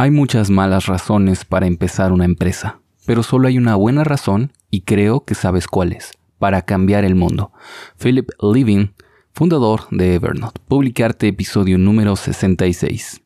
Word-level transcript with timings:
Hay 0.00 0.12
muchas 0.12 0.48
malas 0.48 0.86
razones 0.86 1.44
para 1.44 1.66
empezar 1.66 2.12
una 2.12 2.24
empresa, 2.24 2.80
pero 3.04 3.24
solo 3.24 3.48
hay 3.48 3.58
una 3.58 3.74
buena 3.74 4.04
razón 4.04 4.52
y 4.70 4.82
creo 4.82 5.24
que 5.24 5.34
sabes 5.34 5.66
cuál 5.66 5.92
es, 5.92 6.12
para 6.38 6.62
cambiar 6.62 7.04
el 7.04 7.16
mundo. 7.16 7.50
Philip 8.00 8.28
Living, 8.40 8.90
fundador 9.32 9.88
de 9.90 10.14
Evernote. 10.14 10.60
Publicarte 10.68 11.26
episodio 11.26 11.78
número 11.78 12.14
66. 12.14 13.22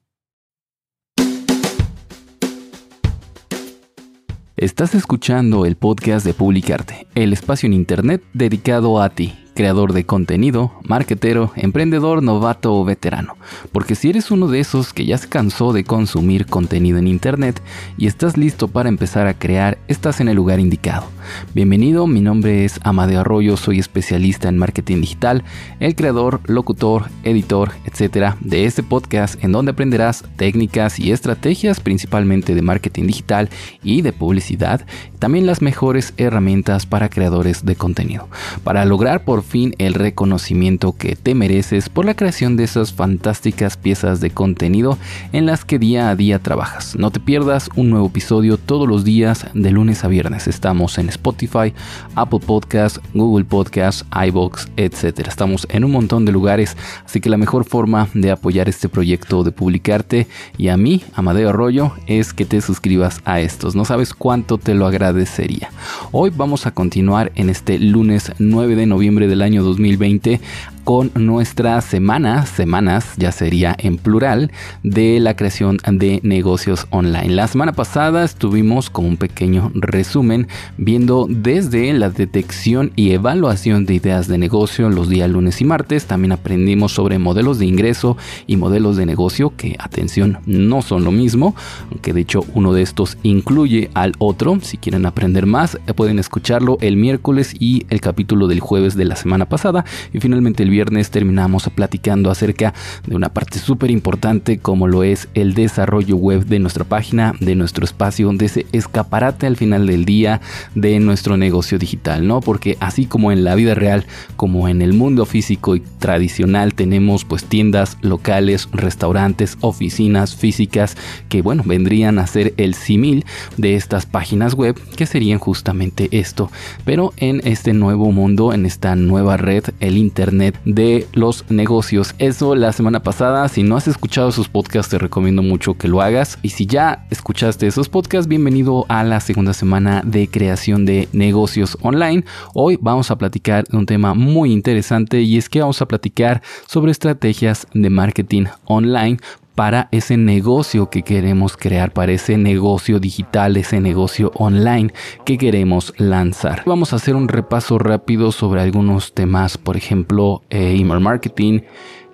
Estás 4.57 4.95
escuchando 4.95 5.66
el 5.66 5.77
podcast 5.77 6.25
de 6.25 6.32
Publicarte, 6.32 7.07
el 7.14 7.34
espacio 7.34 7.66
en 7.66 7.75
Internet 7.75 8.23
dedicado 8.32 9.02
a 9.02 9.11
ti 9.11 9.41
creador 9.55 9.93
de 9.93 10.05
contenido, 10.05 10.73
marketero, 10.84 11.52
emprendedor, 11.57 12.23
novato 12.23 12.75
o 12.75 12.84
veterano. 12.84 13.37
Porque 13.73 13.95
si 13.95 14.11
eres 14.11 14.30
uno 14.30 14.48
de 14.48 14.61
esos 14.61 14.93
que 14.93 15.07
ya 15.07 15.19
se 15.19 15.29
cansó 15.29 15.73
de 15.73 15.84
consumir 15.84 16.46
contenido 16.46 16.98
en 16.98 17.06
Internet 17.06 17.62
y 17.97 18.06
estás 18.06 18.37
listo 18.37 18.69
para 18.69 18.88
empezar 18.88 19.27
a 19.27 19.34
crear, 19.34 19.78
estás 19.88 20.20
en 20.20 20.28
el 20.28 20.37
lugar 20.37 20.61
indicado. 20.61 21.06
Bienvenido, 21.55 22.07
mi 22.07 22.21
nombre 22.21 22.65
es 22.65 22.81
Amadeo 22.83 23.21
Arroyo, 23.21 23.57
soy 23.57 23.79
especialista 23.79 24.49
en 24.49 24.59
marketing 24.59 25.01
digital, 25.01 25.45
el 25.81 25.95
creador, 25.95 26.41
locutor, 26.47 27.07
editor, 27.25 27.73
etcétera, 27.85 28.37
de 28.41 28.65
este 28.65 28.83
podcast 28.83 29.43
en 29.45 29.53
donde 29.53 29.73
aprenderás 29.73 30.25
técnicas 30.37 30.98
y 30.98 31.12
estrategias 31.12 31.81
principalmente 31.81 32.55
de 32.55 32.62
marketing 32.62 33.07
digital 33.07 33.51
y 33.83 34.03
de 34.03 34.12
publicidad, 34.12 34.87
también 35.19 35.47
las 35.47 35.62
mejores 35.62 36.15
herramientas 36.17 36.87
para 36.87 37.09
creadores 37.09 37.65
de 37.65 37.77
contenido. 37.77 38.29
Para 38.65 38.84
lograr 38.84 39.25
por 39.25 39.43
fin 39.43 39.75
el 39.79 39.95
reconocimiento 39.95 40.97
que 40.97 41.17
te 41.17 41.34
mereces 41.34 41.89
por 41.89 42.05
la 42.05 42.15
creación 42.15 42.57
de 42.57 42.65
esas 42.65 42.93
fantásticas 42.93 43.77
piezas 43.77 44.20
de 44.20 44.31
contenido 44.31 44.98
en 45.33 45.47
las 45.47 45.65
que 45.65 45.79
día 45.79 46.11
a 46.11 46.17
día 46.17 46.39
trabajas. 46.39 46.97
No 46.97 47.11
te 47.11 47.20
pierdas 47.20 47.69
un 47.77 47.91
nuevo 47.91 48.07
episodio 48.07 48.57
todos 48.59 48.89
los 48.89 49.05
días 49.05 49.47
de 49.55 49.70
lunes 49.70 50.05
a 50.05 50.09
viernes. 50.09 50.48
Estamos 50.48 50.98
en 50.98 51.09
Spotify, 51.12 51.72
Apple 52.14 52.41
Podcasts, 52.41 53.00
Google 53.14 53.44
Podcasts, 53.44 54.05
iBox, 54.28 54.68
etc. 54.77 55.27
Estamos 55.28 55.66
en 55.70 55.84
un 55.84 55.92
montón 55.92 56.24
de 56.24 56.32
lugares, 56.32 56.77
así 57.05 57.20
que 57.20 57.30
la 57.30 57.36
mejor 57.36 57.64
forma 57.64 58.08
de 58.14 58.30
apoyar 58.30 58.68
este 58.68 58.88
proyecto 58.88 59.44
de 59.44 59.52
publicarte 59.52 60.27
y 60.58 60.68
a 60.68 60.77
mí, 60.77 61.02
Amadeo 61.14 61.50
Arroyo, 61.50 61.92
es 62.06 62.33
que 62.33 62.44
te 62.44 62.60
suscribas 62.60 63.20
a 63.24 63.40
estos. 63.40 63.74
No 63.74 63.84
sabes 63.84 64.14
cuánto 64.14 64.58
te 64.58 64.74
lo 64.74 64.86
agradecería. 64.86 65.70
Hoy 66.10 66.30
vamos 66.34 66.66
a 66.66 66.72
continuar 66.72 67.33
en 67.34 67.50
este 67.50 67.78
lunes 67.78 68.33
9 68.38 68.77
de 68.77 68.86
noviembre 68.86 69.28
del 69.28 69.42
año 69.42 69.62
2020 69.62 70.40
con 70.84 71.11
nuestra 71.14 71.80
semana, 71.80 72.47
semanas 72.47 73.14
ya 73.16 73.33
sería 73.33 73.75
en 73.78 73.97
plural, 73.98 74.50
de 74.83 75.20
la 75.20 75.36
creación 75.36 75.78
de 75.91 76.20
negocios 76.22 76.86
online. 76.91 77.30
La 77.30 77.47
semana 77.47 77.72
pasada 77.72 78.24
estuvimos 78.24 78.91
con 78.91 79.05
un 79.05 79.16
pequeño 79.16 79.70
resumen 79.74 80.48
viendo 80.77 81.27
desde 81.28 81.92
la 81.92 82.11
detección 82.11 82.92
y 82.97 83.12
evaluación 83.12 83.86
de 83.86 83.94
ideas 83.94 84.28
de 84.28 84.39
negocio 84.39 84.91
los 84.91 85.08
días 85.08 85.30
lunes 85.30 85.61
y 85.61 85.64
martes. 85.64 86.06
También 86.06 86.33
aprendimos 86.33 86.92
sobre 86.92 87.19
modelos 87.19 87.58
de 87.58 87.67
ingreso 87.67 88.17
y 88.46 88.56
modelos 88.56 88.96
de 88.96 89.06
negocio 89.06 89.55
que, 89.56 89.77
atención, 89.78 90.39
no 90.46 90.83
son 90.83 91.05
lo 91.05 91.12
mismo, 91.12 91.55
aunque 91.91 92.12
de 92.12 92.22
hecho 92.22 92.44
uno 92.55 92.72
de 92.72 92.83
estos 92.83 93.19
incluye 93.22 93.91
al 93.94 94.14
otro. 94.19 94.58
Si 94.62 94.78
quieren 94.78 95.06
aprender 95.06 95.46
más, 95.46 95.78
pueden 95.94 96.19
escucharlo 96.19 96.78
el 96.80 96.96
miércoles 96.96 97.55
y 97.58 97.86
el 97.91 98.00
capítulo 98.00 98.48
del 98.48 98.61
jueves 98.61 98.96
de 98.96 99.05
la 99.05 99.17
semana 99.17 99.48
pasada. 99.48 99.84
Y 100.12 100.20
finalmente 100.20 100.62
el 100.62 100.72
viernes 100.73 101.11
terminamos 101.11 101.70
platicando 101.75 102.31
acerca 102.31 102.75
de 103.06 103.15
una 103.15 103.28
parte 103.28 103.61
súper 103.61 103.91
importante 103.91 104.59
como 104.59 104.89
lo 104.89 105.05
es 105.05 105.29
el 105.34 105.55
desarrollo 105.55 106.17
web 106.17 106.47
de 106.47 106.59
nuestra 106.59 106.84
página, 106.84 107.34
de 107.41 107.55
nuestro 107.55 107.84
espacio, 107.84 108.33
de 108.33 108.47
ese 108.47 108.67
escaparate 108.73 109.47
al 109.47 109.56
final 109.56 109.87
del 109.87 110.05
día 110.05 110.41
de 110.75 110.98
nuestro 110.98 111.37
negocio 111.37 111.79
digital, 111.79 112.27
¿no? 112.27 112.41
Porque 112.41 112.77
así 112.81 113.07
como 113.07 113.30
en 113.33 113.45
la 113.45 113.55
vida 113.55 113.74
real, 113.74 114.07
como 114.36 114.69
en 114.69 114.80
el 114.83 114.95
mundo 114.95 115.27
físico 115.27 115.77
y 115.77 115.80
tradicional 115.80 116.75
tenemos 116.75 117.25
pues 117.25 117.45
tiendas 117.45 117.98
locales, 118.01 118.69
restaurantes, 118.73 119.58
oficinas 119.61 120.35
físicas 120.35 120.96
que 121.29 121.42
bueno, 121.42 121.63
vendrían 121.67 122.19
a 122.19 122.27
ser 122.27 122.55
el 122.57 122.75
símil 122.75 123.25
de 123.58 123.75
estas 123.75 124.07
páginas 124.07 124.55
web 124.55 124.80
que 124.96 125.07
serían 125.07 125.39
justamente 125.39 126.08
esto, 126.13 126.51
pero 126.85 127.13
en 127.19 127.41
este 127.45 127.75
nuevo 127.75 128.11
mundo, 128.12 128.52
en 128.52 128.64
esta 128.64 128.96
nueva 128.96 129.37
red, 129.37 129.64
el 129.81 129.99
internet 129.99 130.58
de 130.64 131.06
los 131.12 131.44
negocios. 131.50 132.14
Eso 132.19 132.55
la 132.55 132.73
semana 132.73 133.02
pasada. 133.02 133.49
Si 133.49 133.62
no 133.62 133.76
has 133.76 133.88
escuchado 133.88 134.28
esos 134.28 134.49
podcasts, 134.49 134.90
te 134.90 134.99
recomiendo 134.99 135.43
mucho 135.43 135.75
que 135.75 135.88
lo 135.88 136.00
hagas. 136.00 136.38
Y 136.43 136.50
si 136.50 136.67
ya 136.67 137.06
escuchaste 137.11 137.67
esos 137.67 137.88
podcasts, 137.88 138.28
bienvenido 138.28 138.87
a 138.88 139.05
la 139.05 139.20
segunda 139.20 139.52
semana 139.52 140.02
de 140.05 140.28
creación 140.28 140.84
de 140.84 141.08
negocios 141.12 141.76
online. 141.82 142.25
Hoy 142.55 142.78
vamos 142.81 143.11
a 143.11 143.17
platicar 143.17 143.64
de 143.64 143.76
un 143.76 143.87
tema 143.87 144.14
muy 144.14 144.52
interesante 144.52 145.22
y 145.22 145.37
es 145.37 145.49
que 145.49 145.61
vamos 145.61 145.81
a 145.82 145.87
platicar 145.87 146.43
sobre 146.67 146.93
estrategias 146.93 147.67
de 147.75 147.90
marketing 147.90 148.44
online 148.64 149.19
para 149.55 149.88
ese 149.93 150.17
negocio 150.17 150.90
que 150.90 151.02
queremos 151.02 151.56
crear, 151.56 151.93
para 151.93 152.12
ese 152.12 152.38
negocio 152.38 152.99
digital, 152.99 153.56
ese 153.56 153.81
negocio 153.81 154.31
online 154.35 154.93
que 155.25 155.38
queremos 155.38 155.93
lanzar. 155.99 156.62
Vamos 156.67 156.93
a 156.93 156.96
hacer 156.96 157.14
un 157.14 157.29
repaso 157.29 157.79
rápido 157.79 158.32
sobre 158.32 158.61
algunos 158.61 159.12
temas, 159.12 159.58
por 159.58 159.76
ejemplo, 159.76 160.43
eh, 160.50 160.76
email 160.79 161.00
marketing, 161.00 161.61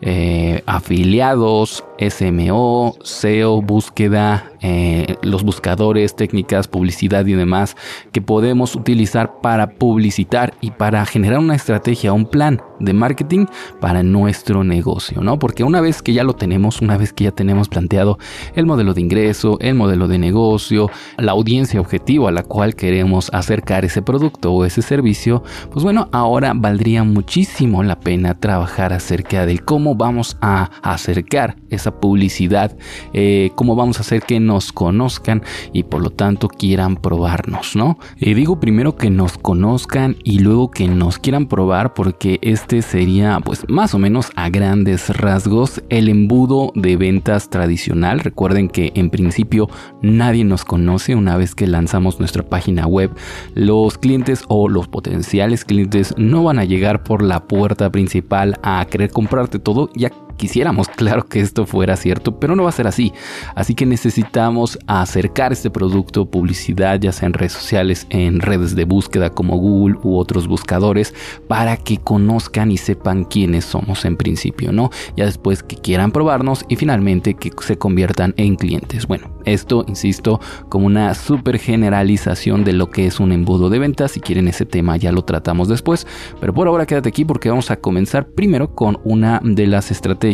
eh, 0.00 0.62
afiliados, 0.66 1.84
SMO, 1.99 2.97
SEO, 3.03 3.62
búsqueda, 3.62 4.53
eh, 4.60 5.16
los 5.22 5.44
buscadores, 5.44 6.16
técnicas, 6.16 6.69
publicidad 6.69 7.26
y 7.26 7.32
demás 7.32 7.76
que 8.12 8.20
podemos 8.20 8.74
utilizar 8.74 9.41
para 9.41 9.70
publicitar 9.70 10.54
y 10.60 10.70
para 10.70 11.04
generar 11.06 11.38
una 11.38 11.54
estrategia, 11.54 12.12
un 12.12 12.26
plan 12.26 12.60
de 12.80 12.92
marketing 12.92 13.46
para 13.80 14.02
nuestro 14.02 14.64
negocio, 14.64 15.20
¿no? 15.20 15.38
Porque 15.38 15.64
una 15.64 15.80
vez 15.80 16.02
que 16.02 16.12
ya 16.12 16.24
lo 16.24 16.34
tenemos, 16.34 16.80
una 16.80 16.96
vez 16.96 17.12
que 17.12 17.24
ya 17.24 17.32
tenemos 17.32 17.69
planteado 17.69 18.19
el 18.54 18.66
modelo 18.66 18.94
de 18.94 19.00
ingreso, 19.00 19.58
el 19.60 19.74
modelo 19.74 20.08
de 20.08 20.19
negocio, 20.19 20.90
la 21.16 21.32
audiencia 21.32 21.80
objetivo 21.80 22.28
a 22.28 22.32
la 22.32 22.42
cual 22.42 22.75
queremos 22.75 23.30
acercar 23.32 23.84
ese 23.84 24.02
producto 24.02 24.52
o 24.52 24.64
ese 24.64 24.82
servicio, 24.82 25.42
pues 25.70 25.84
bueno, 25.84 26.08
ahora 26.12 26.52
valdría 26.54 27.04
muchísimo 27.04 27.82
la 27.82 28.00
pena 28.00 28.34
trabajar 28.34 28.92
acerca 28.92 29.46
del 29.46 29.64
cómo 29.64 29.94
vamos 29.94 30.36
a 30.40 30.70
acercar 30.82 31.56
esa 31.70 32.00
publicidad, 32.00 32.76
eh, 33.12 33.50
cómo 33.54 33.76
vamos 33.76 33.98
a 33.98 34.00
hacer 34.00 34.22
que 34.22 34.40
nos 34.48 34.72
conozcan 34.72 35.42
y 35.72 35.84
por 35.84 36.03
lo 36.03 36.10
tanto 36.10 36.48
quieran 36.48 36.97
probarnos, 36.97 37.76
¿no? 37.76 37.98
Y 38.16 38.34
digo 38.34 38.59
primero 38.59 38.97
que 38.97 39.10
nos 39.10 39.38
conozcan 39.38 40.16
y 40.25 40.41
luego 40.41 40.70
que 40.70 40.88
nos 40.88 41.19
quieran 41.19 41.47
probar 41.47 41.94
porque 41.94 42.38
este 42.42 42.82
sería 42.82 43.38
pues 43.44 43.64
más 43.69 43.94
o 43.94 43.98
menos 43.98 44.32
a 44.34 44.48
grandes 44.48 45.10
rasgos 45.16 45.82
el 45.91 46.08
embudo 46.08 46.72
de 46.75 46.97
ventas 46.97 47.50
tradicional. 47.50 48.20
Recuerden 48.20 48.69
que 48.69 48.92
en 48.94 49.10
principio 49.10 49.69
nadie 50.03 50.44
nos 50.44 50.64
conoce 50.64 51.14
una 51.14 51.37
vez 51.37 51.54
que 51.54 51.66
lanzamos 51.66 52.19
nuestra 52.19 52.42
página 52.42 52.87
web. 52.87 53.10
Los 53.54 53.98
clientes 53.98 54.44
o 54.48 54.69
los 54.69 54.88
potenciales 54.88 55.64
clientes 55.64 56.14
no 56.16 56.42
van 56.44 56.58
a 56.58 56.64
llegar 56.64 57.04
por 57.04 57.22
la 57.22 57.44
puerta 57.44 57.91
principal 57.91 58.58
a 58.62 58.84
querer 58.87 59.10
comprarte 59.10 59.58
todo 59.58 59.91
ya 59.94 60.10
Quisiéramos, 60.38 60.88
claro, 60.97 61.26
que 61.26 61.41
esto 61.41 61.66
fuera 61.66 61.97
cierto, 61.97 62.38
pero 62.38 62.54
no 62.54 62.62
va 62.62 62.69
a 62.69 62.72
ser 62.72 62.87
así. 62.87 63.12
Así 63.56 63.75
que 63.75 63.84
necesitamos 63.84 64.78
acercar 64.87 65.53
este 65.53 65.69
producto, 65.69 66.31
publicidad, 66.31 67.00
ya 67.00 67.12
sea 67.12 67.26
en 67.26 67.32
redes 67.34 67.53
sociales, 67.53 68.06
en 68.10 68.41
redes 68.41 68.76
de 68.76 68.84
búsqueda 68.84 69.31
como 69.31 69.59
Google 69.59 69.99
u 70.04 70.16
otros 70.16 70.47
buscadores, 70.47 71.12
para 71.49 71.76
que 71.76 71.99
conozcan 71.99 72.71
y 72.71 72.76
sepan 72.76 73.25
quiénes 73.25 73.65
somos 73.65 74.04
en 74.04 74.16
principio, 74.16 74.71
¿no? 74.71 74.91
Ya 75.16 75.25
después 75.25 75.65
que 75.65 75.75
quieran 75.75 76.12
probarnos 76.12 76.65
y 76.69 76.76
finalmente 76.76 77.34
que 77.34 77.50
se 77.60 77.76
conviertan 77.76 78.32
en 78.37 78.55
clientes. 78.55 79.08
Bueno, 79.08 79.31
esto, 79.44 79.85
insisto, 79.88 80.40
como 80.69 80.87
una 80.87 81.14
super 81.14 81.58
generalización 81.58 82.62
de 82.62 82.75
lo 82.75 82.90
que 82.90 83.06
es 83.06 83.19
un 83.19 83.32
embudo 83.32 83.70
de 83.70 83.81
ventas. 83.81 84.12
Si 84.12 84.20
quieren 84.20 84.46
ese 84.46 84.67
tema 84.67 84.96
ya 84.96 85.11
lo 85.11 85.23
tratamos 85.23 85.67
después, 85.69 86.06
pero 86.40 86.55
por 86.55 86.69
ahora 86.69 86.87
quédate 86.87 87.08
aquí 87.08 87.25
porque 87.25 87.50
vamos 87.50 87.73
a 87.73 87.76
comenzar 87.76 88.29
primero 88.29 88.76
con 88.76 89.00
una 89.02 89.40
de 89.43 89.67
las 89.67 89.90
estrategias 89.90 90.27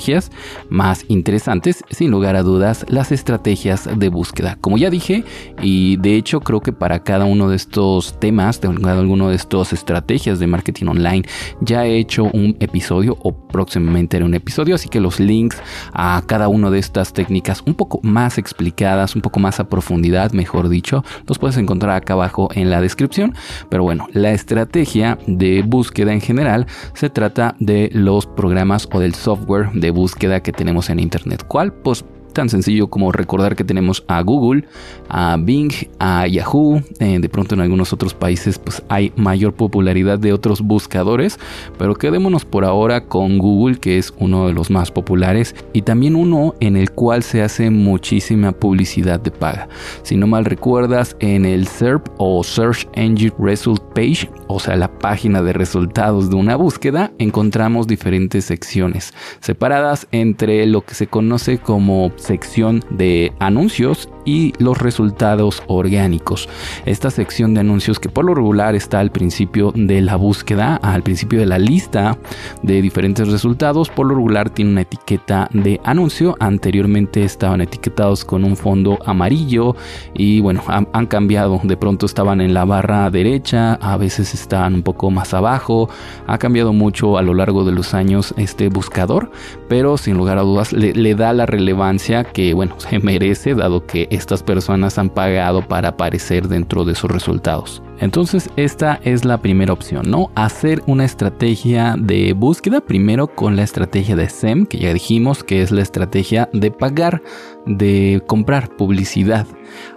más 0.68 1.04
interesantes, 1.08 1.84
sin 1.90 2.10
lugar 2.10 2.36
a 2.36 2.42
dudas, 2.42 2.84
las 2.88 3.12
estrategias 3.12 3.88
de 3.98 4.08
búsqueda. 4.08 4.56
Como 4.60 4.78
ya 4.78 4.90
dije, 4.90 5.24
y 5.62 5.96
de 5.98 6.16
hecho 6.16 6.40
creo 6.40 6.60
que 6.60 6.72
para 6.72 7.02
cada 7.02 7.24
uno 7.24 7.48
de 7.48 7.56
estos 7.56 8.18
temas, 8.18 8.60
de 8.60 8.68
alguno 8.68 9.28
de 9.28 9.36
estos 9.36 9.72
estrategias 9.72 10.38
de 10.38 10.46
marketing 10.46 10.86
online, 10.86 11.22
ya 11.60 11.86
he 11.86 11.98
hecho 11.98 12.24
un 12.24 12.56
episodio 12.60 13.16
o 13.22 13.32
próximamente 13.32 14.16
haré 14.16 14.24
un 14.24 14.34
episodio, 14.34 14.74
así 14.74 14.88
que 14.88 15.00
los 15.00 15.20
links 15.20 15.60
a 15.92 16.22
cada 16.26 16.48
una 16.48 16.70
de 16.70 16.78
estas 16.78 17.12
técnicas 17.12 17.62
un 17.66 17.74
poco 17.74 18.00
más 18.02 18.38
explicadas, 18.38 19.14
un 19.14 19.22
poco 19.22 19.40
más 19.40 19.60
a 19.60 19.68
profundidad, 19.68 20.32
mejor 20.32 20.68
dicho, 20.68 21.04
los 21.26 21.38
puedes 21.38 21.56
encontrar 21.56 21.96
acá 21.96 22.14
abajo 22.14 22.48
en 22.54 22.70
la 22.70 22.80
descripción. 22.80 23.34
Pero 23.68 23.82
bueno, 23.82 24.08
la 24.12 24.32
estrategia 24.32 25.18
de 25.26 25.62
búsqueda 25.62 26.12
en 26.12 26.20
general 26.20 26.66
se 26.94 27.10
trata 27.10 27.56
de 27.58 27.90
los 27.92 28.26
programas 28.26 28.88
o 28.92 29.00
del 29.00 29.14
software 29.14 29.70
de 29.84 29.90
búsqueda 29.90 30.42
que 30.42 30.52
tenemos 30.52 30.88
en 30.88 30.98
internet. 30.98 31.44
¿Cuál? 31.46 31.72
Pues 31.72 32.04
Tan 32.34 32.48
sencillo 32.48 32.88
como 32.88 33.12
recordar 33.12 33.54
que 33.54 33.64
tenemos 33.64 34.04
a 34.08 34.20
Google, 34.22 34.64
a 35.08 35.36
Bing, 35.40 35.72
a 35.98 36.26
Yahoo. 36.26 36.82
Eh, 36.98 37.18
de 37.20 37.28
pronto 37.28 37.54
en 37.54 37.60
algunos 37.60 37.92
otros 37.92 38.12
países 38.12 38.58
pues 38.58 38.82
hay 38.88 39.12
mayor 39.16 39.54
popularidad 39.54 40.18
de 40.18 40.32
otros 40.32 40.60
buscadores, 40.60 41.38
pero 41.78 41.94
quedémonos 41.94 42.44
por 42.44 42.64
ahora 42.64 43.06
con 43.06 43.38
Google 43.38 43.78
que 43.78 43.98
es 43.98 44.12
uno 44.18 44.48
de 44.48 44.52
los 44.52 44.70
más 44.70 44.90
populares 44.90 45.54
y 45.72 45.82
también 45.82 46.16
uno 46.16 46.54
en 46.60 46.76
el 46.76 46.90
cual 46.90 47.22
se 47.22 47.42
hace 47.42 47.70
muchísima 47.70 48.52
publicidad 48.52 49.20
de 49.20 49.30
paga. 49.30 49.68
Si 50.02 50.16
no 50.16 50.26
mal 50.26 50.44
recuerdas, 50.44 51.16
en 51.20 51.44
el 51.44 51.68
SERP 51.68 52.08
o 52.18 52.42
Search 52.42 52.88
Engine 52.94 53.32
Result 53.38 53.82
Page, 53.94 54.28
o 54.48 54.58
sea, 54.58 54.76
la 54.76 54.98
página 54.98 55.42
de 55.42 55.52
resultados 55.52 56.30
de 56.30 56.36
una 56.36 56.56
búsqueda, 56.56 57.12
encontramos 57.18 57.86
diferentes 57.86 58.46
secciones 58.46 59.14
separadas 59.40 60.06
entre 60.12 60.66
lo 60.66 60.84
que 60.84 60.94
se 60.94 61.06
conoce 61.06 61.58
como 61.58 62.10
sección 62.24 62.82
de 62.90 63.32
anuncios 63.38 64.08
y 64.24 64.52
los 64.58 64.78
resultados 64.78 65.62
orgánicos. 65.66 66.48
Esta 66.86 67.10
sección 67.10 67.54
de 67.54 67.60
anuncios 67.60 68.00
que 68.00 68.08
por 68.08 68.24
lo 68.24 68.34
regular 68.34 68.74
está 68.74 69.00
al 69.00 69.10
principio 69.10 69.72
de 69.74 70.00
la 70.00 70.16
búsqueda, 70.16 70.76
al 70.76 71.02
principio 71.02 71.38
de 71.38 71.46
la 71.46 71.58
lista 71.58 72.18
de 72.62 72.82
diferentes 72.82 73.28
resultados, 73.28 73.90
por 73.90 74.06
lo 74.06 74.14
regular 74.14 74.50
tiene 74.50 74.72
una 74.72 74.80
etiqueta 74.80 75.48
de 75.52 75.80
anuncio. 75.84 76.36
Anteriormente 76.40 77.24
estaban 77.24 77.60
etiquetados 77.60 78.24
con 78.24 78.44
un 78.44 78.56
fondo 78.56 78.98
amarillo 79.04 79.76
y 80.14 80.40
bueno, 80.40 80.62
han, 80.66 81.06
cambiado. 81.06 81.60
De 81.62 81.76
pronto 81.76 82.06
estaban 82.06 82.40
en 82.40 82.54
la 82.54 82.64
barra 82.64 83.10
derecha, 83.10 83.74
a 83.74 83.96
veces 83.98 84.32
están 84.32 84.74
un 84.74 84.82
poco 84.82 85.10
más 85.10 85.34
abajo. 85.34 85.90
Ha 86.26 86.38
cambiado 86.38 86.72
mucho 86.72 87.18
a 87.18 87.22
lo 87.22 87.34
largo 87.34 87.64
de 87.64 87.72
los 87.72 87.92
años 87.92 88.32
este 88.38 88.68
buscador, 88.70 89.30
pero 89.68 89.98
sin 89.98 90.16
lugar 90.16 90.38
a 90.38 90.42
dudas 90.42 90.72
le 90.72 91.14
da 91.14 91.32
la 91.34 91.44
relevancia 91.44 92.13
que 92.22 92.54
bueno, 92.54 92.76
se 92.78 93.00
merece 93.00 93.54
dado 93.54 93.84
que 93.84 94.06
estas 94.10 94.44
personas 94.44 94.98
han 94.98 95.10
pagado 95.10 95.66
para 95.66 95.88
aparecer 95.88 96.46
dentro 96.46 96.84
de 96.84 96.94
sus 96.94 97.10
resultados. 97.10 97.82
Entonces 98.00 98.50
esta 98.56 99.00
es 99.04 99.24
la 99.24 99.38
primera 99.38 99.72
opción, 99.72 100.10
¿no? 100.10 100.30
Hacer 100.34 100.82
una 100.86 101.04
estrategia 101.04 101.96
de 101.98 102.32
búsqueda 102.32 102.80
primero 102.80 103.26
con 103.28 103.56
la 103.56 103.62
estrategia 103.62 104.16
de 104.16 104.28
SEM, 104.28 104.66
que 104.66 104.78
ya 104.78 104.92
dijimos 104.92 105.42
que 105.42 105.62
es 105.62 105.70
la 105.70 105.82
estrategia 105.82 106.48
de 106.52 106.70
pagar, 106.70 107.22
de 107.66 108.22
comprar 108.26 108.68
publicidad 108.76 109.46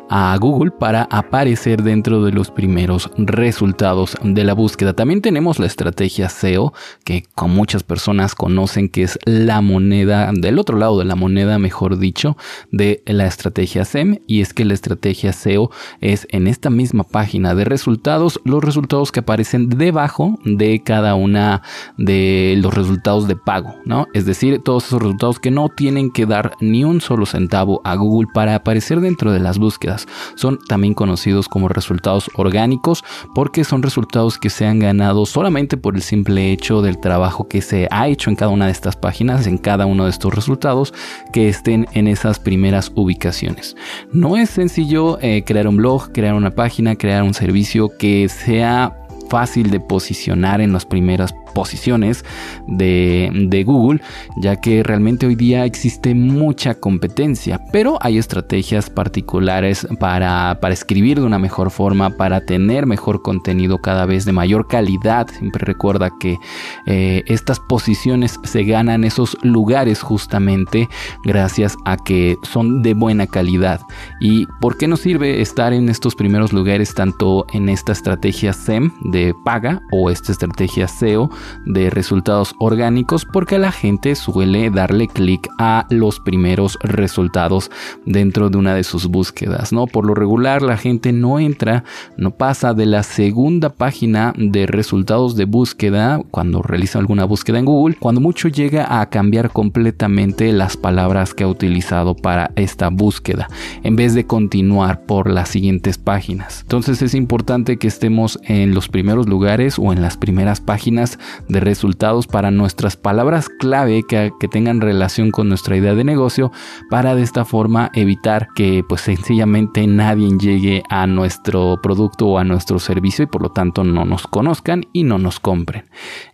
a 0.10 0.38
Google 0.40 0.72
para 0.72 1.04
aparecer 1.04 1.84
dentro 1.84 2.24
de 2.24 2.32
los 2.32 2.52
primeros 2.52 3.10
resultados 3.18 4.16
de 4.24 4.44
la 4.44 4.54
búsqueda. 4.54 4.94
También 4.94 5.22
tenemos 5.22 5.60
la 5.60 5.66
estrategia 5.66 6.30
SEO, 6.30 6.74
que 7.04 7.24
con 7.36 7.52
muchas 7.52 7.84
personas 7.84 8.36
conocen 8.36 8.90
que 8.90 9.04
es 9.04 9.20
la 9.26 9.62
moneda, 9.62 10.32
del 10.34 10.60
otro 10.60 10.78
lado 10.78 11.00
de 11.00 11.06
la 11.06 11.16
moneda, 11.16 11.60
mejor 11.60 11.98
dicho, 11.98 12.38
de 12.72 13.04
la 13.06 13.26
estrategia 13.26 13.86
SEM. 13.86 14.20
Y 14.28 14.42
es 14.42 14.54
que 14.54 14.66
la 14.66 14.74
estrategia 14.74 15.34
SEO 15.34 15.72
es 16.02 16.28
en 16.32 16.48
esta 16.48 16.70
misma 16.70 17.04
página 17.04 17.56
de 17.56 17.66
resultados, 17.66 18.40
los 18.44 18.64
resultados 18.64 19.12
que 19.12 19.22
aparecen 19.22 19.70
debajo 19.70 20.40
de 20.46 20.82
cada 20.84 21.16
una 21.16 21.62
de 21.98 22.56
los 22.62 22.74
resultados 22.74 23.28
de 23.28 23.36
pago, 23.36 23.76
¿no? 23.86 24.08
Es 24.14 24.26
decir, 24.26 24.62
todos 24.64 24.86
esos 24.86 25.02
resultados 25.02 25.40
que 25.40 25.52
no 25.52 25.70
tienen 25.70 26.12
que 26.12 26.26
dar 26.26 26.54
ni 26.62 26.84
un 26.84 27.02
solo 27.02 27.26
centavo 27.26 27.82
a 27.84 27.96
Google 27.96 28.28
para 28.34 28.56
aparecer 28.56 29.02
dentro 29.02 29.32
de 29.32 29.40
las 29.40 29.58
búsquedas 29.58 29.97
son 30.36 30.60
también 30.68 30.94
conocidos 30.94 31.48
como 31.48 31.68
resultados 31.68 32.30
orgánicos 32.36 33.04
porque 33.34 33.64
son 33.64 33.82
resultados 33.82 34.38
que 34.38 34.50
se 34.50 34.66
han 34.66 34.80
ganado 34.80 35.26
solamente 35.26 35.78
por 35.78 35.96
el 35.96 36.02
simple 36.02 36.52
hecho 36.52 36.82
del 36.82 37.00
trabajo 37.00 37.48
que 37.48 37.62
se 37.62 37.88
ha 37.92 38.08
hecho 38.08 38.30
en 38.30 38.36
cada 38.36 38.52
una 38.52 38.66
de 38.66 38.72
estas 38.72 38.96
páginas, 38.96 39.48
en 39.48 39.58
cada 39.58 39.86
uno 39.86 40.06
de 40.06 40.10
estos 40.10 40.34
resultados 40.34 40.94
que 41.34 41.50
estén 41.50 41.88
en 41.94 42.08
esas 42.08 42.40
primeras 42.40 42.92
ubicaciones. 42.96 43.76
No 44.12 44.38
es 44.38 44.50
sencillo 44.50 45.18
eh, 45.22 45.44
crear 45.46 45.68
un 45.68 45.78
blog, 45.78 46.12
crear 46.12 46.34
una 46.34 46.54
página, 46.54 46.96
crear 46.96 47.24
un 47.24 47.34
servicio 47.34 47.90
que 47.98 48.30
sea 48.30 49.07
fácil 49.30 49.70
de 49.70 49.80
posicionar 49.80 50.62
en 50.62 50.74
las 50.74 50.86
primeras 50.86 51.34
posiciones 51.58 52.24
de, 52.68 53.64
Google, 53.66 54.00
ya 54.38 54.58
que 54.58 54.84
realmente 54.84 55.26
hoy 55.26 55.36
día 55.36 55.66
existe 55.66 56.14
mucha 56.14 56.76
competencia, 56.76 57.60
pero 57.72 57.98
hay 58.02 58.20
estrategias 58.20 58.92
particulares 58.92 59.88
para, 60.00 60.60
para 60.62 60.74
escribir 60.76 61.20
de 61.20 61.26
una 61.26 61.40
mejor 61.40 61.72
forma, 61.72 62.12
para 62.12 62.42
tener 62.42 62.86
mejor 62.86 63.24
contenido 63.24 63.80
cada 63.80 64.06
vez 64.06 64.26
de 64.26 64.34
mayor 64.34 64.68
calidad. 64.68 65.28
Siempre 65.40 65.66
recuerda 65.66 66.12
que 66.20 66.38
eh, 66.86 67.24
estas 67.26 67.60
posiciones 67.60 68.40
se 68.44 68.64
ganan 68.64 69.04
esos 69.04 69.36
lugares 69.42 70.02
justamente 70.02 70.88
gracias 71.24 71.76
a 71.86 71.98
que 71.98 72.38
son 72.44 72.84
de 72.84 72.94
buena 72.94 73.26
calidad. 73.26 73.82
¿Y 74.22 74.46
por 74.62 74.78
qué 74.78 74.88
nos 74.88 75.00
sirve 75.00 75.42
estar 75.42 75.74
en 75.74 75.90
estos 75.90 76.14
primeros 76.14 76.54
lugares 76.54 76.94
tanto 76.94 77.48
en 77.52 77.70
esta 77.70 77.94
estrategia 77.94 78.54
SEM 78.54 78.92
de 79.02 79.17
paga 79.46 79.82
o 79.92 80.10
esta 80.10 80.32
estrategia 80.32 80.88
SEO 80.88 81.30
de 81.66 81.90
resultados 81.90 82.54
orgánicos 82.60 83.26
porque 83.26 83.58
la 83.60 83.72
gente 83.72 84.16
suele 84.16 84.70
darle 84.70 85.08
clic 85.08 85.48
a 85.60 85.86
los 85.90 86.20
primeros 86.20 86.78
resultados 86.82 87.72
dentro 88.06 88.50
de 88.50 88.58
una 88.58 88.74
de 88.74 88.84
sus 88.84 89.08
búsquedas, 89.08 89.74
¿no? 89.74 89.88
Por 89.88 90.06
lo 90.06 90.14
regular 90.14 90.62
la 90.62 90.78
gente 90.78 91.12
no 91.14 91.40
entra, 91.40 91.84
no 92.18 92.32
pasa 92.32 92.74
de 92.74 92.86
la 92.86 93.04
segunda 93.04 93.70
página 93.70 94.34
de 94.38 94.66
resultados 94.66 95.36
de 95.36 95.46
búsqueda 95.46 96.22
cuando 96.32 96.62
realiza 96.62 97.00
alguna 97.00 97.26
búsqueda 97.26 97.60
en 97.60 97.66
Google, 97.66 97.96
cuando 98.00 98.22
mucho 98.22 98.48
llega 98.48 99.00
a 99.00 99.10
cambiar 99.10 99.52
completamente 99.52 100.52
las 100.54 100.78
palabras 100.78 101.34
que 101.34 101.44
ha 101.44 101.48
utilizado 101.48 102.16
para 102.16 102.52
esta 102.56 102.90
búsqueda 102.90 103.48
en 103.84 103.96
vez 103.96 104.14
de 104.14 104.26
continuar 104.26 105.06
por 105.06 105.30
las 105.30 105.50
siguientes 105.50 105.98
páginas. 105.98 106.62
Entonces 106.62 107.02
es 107.02 107.14
importante 107.14 107.78
que 107.78 107.88
estemos 107.88 108.40
en 108.44 108.74
los 108.74 108.88
primeros 108.88 109.07
lugares 109.16 109.80
o 109.80 109.94
en 109.94 110.02
las 110.02 110.18
primeras 110.18 110.60
páginas 110.60 111.18
de 111.48 111.60
resultados 111.60 112.28
para 112.28 112.52
nuestras 112.52 112.98
palabras 112.98 113.48
clave 113.50 114.04
que, 114.08 114.32
tengan 114.52 114.82
relación 114.82 115.32
con 115.32 115.50
nuestra 115.50 115.76
idea 115.76 115.94
de 115.94 116.04
negocio 116.04 116.52
para 116.90 117.16
de 117.16 117.22
esta 117.22 117.44
forma 117.44 117.92
evitar 117.94 118.48
que 118.56 118.84
pues 118.88 119.02
sencillamente 119.02 119.86
nadie 119.88 120.30
llegue 120.38 120.84
a 120.90 121.06
nuestro 121.06 121.80
producto 121.82 122.28
o 122.28 122.38
a 122.38 122.44
nuestro 122.44 122.80
servicio 122.80 123.24
y 123.24 123.28
por 123.28 123.42
lo 123.42 123.50
tanto 123.50 123.84
no 123.84 124.06
nos 124.06 124.26
conozcan 124.28 124.86
y 124.94 125.04
no 125.04 125.18
nos 125.18 125.40
compren. 125.40 125.86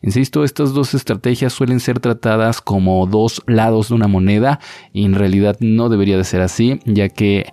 Insisto, 0.01 0.43
estas 0.43 0.73
dos 0.73 0.93
estrategias 0.93 1.53
suelen 1.53 1.79
ser 1.79 1.99
tratadas 1.99 2.61
como 2.61 3.05
dos 3.07 3.41
lados 3.47 3.89
de 3.89 3.95
una 3.95 4.07
moneda 4.07 4.59
y 4.93 5.05
en 5.05 5.15
realidad 5.15 5.57
no 5.59 5.89
debería 5.89 6.17
de 6.17 6.23
ser 6.23 6.41
así 6.41 6.79
ya 6.85 7.09
que 7.09 7.51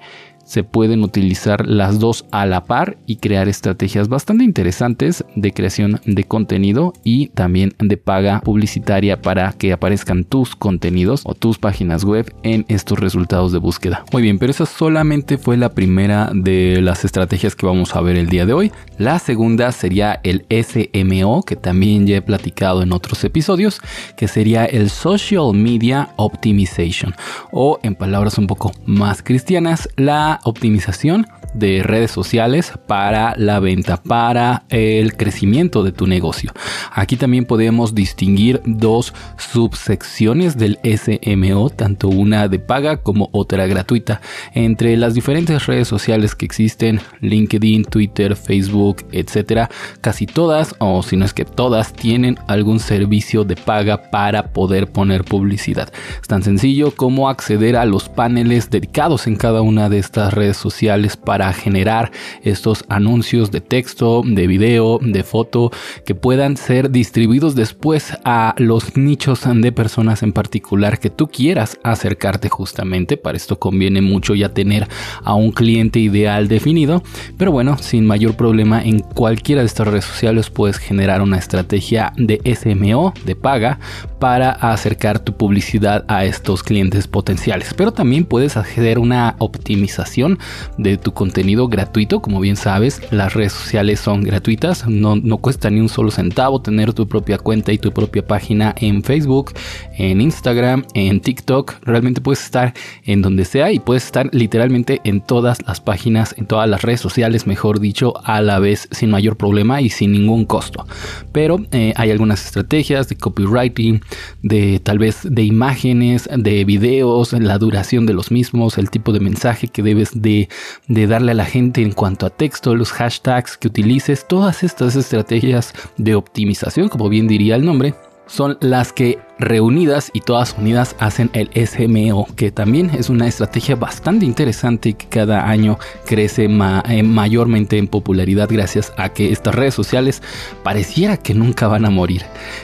se 0.51 0.65
pueden 0.65 1.05
utilizar 1.05 1.65
las 1.69 2.01
dos 2.01 2.27
a 2.33 2.45
la 2.45 2.65
par 2.65 2.99
y 3.07 3.17
crear 3.17 3.49
estrategias 3.49 4.09
bastante 4.09 4.43
interesantes 4.43 5.25
de 5.37 5.53
creación 5.53 6.01
de 6.05 6.25
contenido 6.25 6.93
y 7.05 7.29
también 7.29 7.73
de 7.79 7.97
paga 7.97 8.41
publicitaria 8.41 9.23
para 9.23 9.53
que 9.53 9.73
aparezcan 9.73 10.25
tus 10.25 10.57
contenidos 10.57 11.23
o 11.25 11.35
tus 11.35 11.59
páginas 11.59 12.03
web 12.03 12.35
en 12.43 12.65
estos 12.67 12.99
resultados 12.99 13.53
de 13.53 13.59
búsqueda. 13.59 14.05
Muy 14.13 14.23
bien, 14.23 14.41
pero 14.41 14.51
esa 14.51 14.67
solamente 14.67 15.39
fue 15.39 15.57
la 15.57 15.69
primera 15.69 16.33
de 16.35 16.81
las 16.83 17.05
estrategias 17.05 17.55
que 17.55 17.67
vamos 17.67 17.95
a 17.95 18.01
ver 18.01 18.17
el 18.17 18.29
día 18.29 18.45
de 18.45 18.53
hoy. 18.53 18.73
La 18.99 19.21
segunda 19.21 19.71
sería 19.71 20.19
el 20.25 20.47
SMO, 20.51 21.45
que 21.45 21.55
también 21.55 22.09
ya 22.09 22.17
he 22.17 22.23
platicado 22.23 22.83
en 22.83 22.93
otros 22.93 23.23
episodios, 23.23 23.81
que 24.17 24.27
sería 24.27 24.65
el 24.65 24.91
Social 24.91 25.55
Media 25.55 26.09
Optimization 26.17 27.15
o 27.53 27.79
en 27.85 27.95
palabras 27.95 28.37
un 28.37 28.49
poco 28.49 28.73
más 28.85 29.23
cristianas, 29.23 29.89
la 29.95 30.40
optimización 30.45 31.27
de 31.55 31.83
redes 31.83 32.11
sociales 32.11 32.73
para 32.87 33.35
la 33.37 33.61
venta, 33.61 33.97
para 34.03 34.65
el 34.69 35.17
crecimiento 35.17 35.83
de 35.83 35.93
tu 35.93 36.07
negocio. 36.07 36.53
Aquí 36.93 37.17
también 37.17 37.45
podemos 37.45 37.95
distinguir 37.95 38.61
dos 38.65 39.15
subsecciones 39.37 40.57
del 40.57 40.79
SMO, 40.85 41.71
tanto 41.71 42.09
una 42.09 42.49
de 42.49 42.59
paga 42.59 42.99
como 42.99 43.29
otra 43.33 43.67
gratuita. 43.67 44.21
Entre 44.55 44.97
las 44.97 45.15
diferentes 45.15 45.67
redes 45.67 45.89
sociales 45.89 46.35
que 46.35 46.47
existen, 46.47 47.01
LinkedIn, 47.21 47.85
Twitter, 47.85 48.37
Facebook, 48.37 49.05
etcétera, 49.13 49.71
casi 50.01 50.27
todas, 50.27 50.75
o 50.79 51.03
si 51.03 51.17
no 51.17 51.25
es 51.25 51.35
que 51.35 51.45
todas, 51.45 51.93
tienen 51.93 52.39
algún 52.47 52.81
servicio 52.81 53.45
de 53.45 53.57
paga 53.57 54.11
para 54.11 54.53
poder 54.53 54.91
poner 54.91 55.25
publicidad. 55.25 55.93
Es 56.21 56.29
tan 56.29 56.43
sencillo 56.43 56.93
como 56.95 57.29
acceder 57.29 57.77
a 57.77 57.85
los 57.85 58.09
paneles 58.09 58.71
dedicados 58.71 59.27
en 59.27 59.37
cada 59.37 59.63
una 59.63 59.89
de 59.89 59.99
estas 59.99 60.33
redes 60.35 60.57
sociales 60.57 61.17
para 61.17 61.40
para 61.41 61.55
generar 61.55 62.13
estos 62.43 62.85
anuncios 62.91 63.51
de 63.51 63.63
texto, 63.63 64.21
de 64.27 64.47
video, 64.47 64.99
de 65.01 65.23
foto 65.23 65.71
que 66.05 66.15
puedan 66.15 66.59
ser 66.59 66.91
distribuidos 66.91 67.55
después 67.55 68.13
a 68.27 68.55
los 68.59 68.95
nichos 68.99 69.41
de 69.47 69.73
personas 69.73 70.23
en 70.23 70.35
particular 70.35 70.99
que 70.99 71.09
tú 71.09 71.29
quieras 71.29 71.79
acercarte 71.83 72.51
justamente. 72.51 73.17
Para 73.17 73.39
esto 73.39 73.59
conviene 73.59 74.03
mucho 74.03 74.35
ya 74.35 74.51
tener 74.51 74.87
a 75.25 75.33
un 75.33 75.53
cliente 75.53 75.99
ideal 75.99 76.47
definido, 76.47 77.03
pero 77.39 77.53
bueno, 77.53 77.79
sin 77.79 78.07
mayor 78.07 78.35
problema 78.35 78.85
en 78.85 78.99
cualquiera 78.99 79.63
de 79.63 79.69
estas 79.69 79.87
redes 79.87 80.05
sociales 80.05 80.51
puedes 80.51 80.77
generar 80.77 81.23
una 81.23 81.39
estrategia 81.39 82.13
de 82.19 82.39
SMO, 82.55 83.15
de 83.25 83.35
paga, 83.35 83.79
para 84.19 84.51
acercar 84.51 85.21
tu 85.21 85.39
publicidad 85.39 86.05
a 86.07 86.27
estos 86.27 86.63
clientes 86.63 87.07
potenciales. 87.07 87.73
Pero 87.73 87.93
también 87.93 88.27
puedes 88.27 88.59
hacer 88.59 88.99
una 88.99 89.37
optimización 89.39 90.39
de 90.77 90.99
tu 90.99 91.15
contenido 91.15 91.30
gratuito. 91.33 92.21
Como 92.21 92.41
bien 92.41 92.57
sabes, 92.57 93.01
las 93.11 93.35
redes 93.35 93.53
sociales 93.53 94.01
son 94.01 94.23
gratuitas, 94.23 94.87
no, 94.87 95.17
no 95.17 95.39
cuesta 95.39 95.71
ni 95.71 95.81
un 95.81 95.89
solo 95.89 96.11
centavo 96.11 96.61
tener 96.61 96.93
tu 96.93 97.07
propia 97.07 97.39
cuenta 97.39 97.73
y 97.73 97.79
tu 97.79 97.93
propia 97.93 98.27
página 98.27 98.75
en 98.79 99.03
Facebook, 99.03 99.53
en 99.97 100.21
Instagram, 100.21 100.85
en 100.95 101.21
TikTok. 101.21 101.75
Realmente 101.83 102.21
puedes 102.21 102.45
estar 102.45 102.75
en 103.05 103.23
donde 103.23 103.45
sea 103.45 103.73
y 103.73 103.79
puedes 103.79 104.05
estar 104.05 104.29
literalmente 104.33 105.01
en 105.05 105.21
todas 105.21 105.59
las 105.67 105.81
páginas, 105.81 106.35
en 106.39 106.47
todas 106.47 106.69
las 106.69 106.83
redes 106.83 107.01
sociales, 107.01 107.47
mejor 107.47 107.81
dicho, 107.81 108.15
a 108.25 108.41
la 108.41 108.59
vez 108.59 108.89
sin 108.91 109.11
mayor 109.11 109.37
problema 109.37 109.81
y 109.81 109.91
sin 109.91 110.13
ningún 110.13 110.45
costo. 110.45 110.87
Pero 111.33 111.61
eh, 111.73 111.93
hay 111.97 112.11
algunas 112.11 112.45
estrategias 112.45 113.09
de 113.09 113.17
copywriting, 113.17 114.01
de 114.43 114.81
tal 114.81 114.99
vez 114.99 115.21
de 115.23 115.43
imágenes, 115.43 116.29
de 116.35 116.65
videos, 116.65 117.33
la 117.33 117.59
duración 117.59 118.07
de 118.07 118.15
los 118.15 118.31
mismos, 118.31 118.79
el 118.79 118.91
tipo 118.91 119.13
de 119.13 119.21
mensaje 119.21 119.69
que 119.69 119.83
debes 119.83 120.11
de, 120.15 120.49
de 120.89 121.07
a 121.29 121.35
la 121.35 121.45
gente 121.45 121.83
en 121.83 121.93
cuanto 121.93 122.27
a 122.27 122.31
texto, 122.31 122.75
los 122.75 122.93
hashtags 122.93 123.57
que 123.57 123.69
utilices, 123.69 124.27
todas 124.27 124.63
estas 124.63 124.97
estrategias 124.97 125.75
de 125.97 126.15
optimización, 126.15 126.89
como 126.89 127.09
bien 127.09 127.29
diría 127.29 127.57
el 127.57 127.65
nombre, 127.65 127.95
son 128.27 128.57
las 128.61 128.93
que 128.93 129.19
reunidas 129.41 130.11
y 130.13 130.21
todas 130.21 130.55
unidas 130.57 130.95
hacen 130.99 131.31
el 131.33 131.51
SMO, 131.67 132.27
que 132.37 132.53
también 132.53 132.91
es 132.91 133.09
una 133.09 133.27
estrategia 133.27 133.75
bastante 133.75 134.27
interesante 134.27 134.93
que 134.93 135.07
cada 135.07 135.49
año 135.49 135.79
crece 136.05 136.45
eh, 136.45 137.03
mayormente 137.03 137.79
en 137.79 137.89
popularidad 137.89 138.49
gracias 138.51 138.93
a 138.97 139.09
que 139.09 139.33
estas 139.33 139.55
redes 139.55 139.75
sociales 139.75 140.23
pareciera 140.63 141.17
que 141.17 141.35
nunca 141.35 141.67
van 141.69 141.87
a 141.87 141.91
morir. 141.91 142.23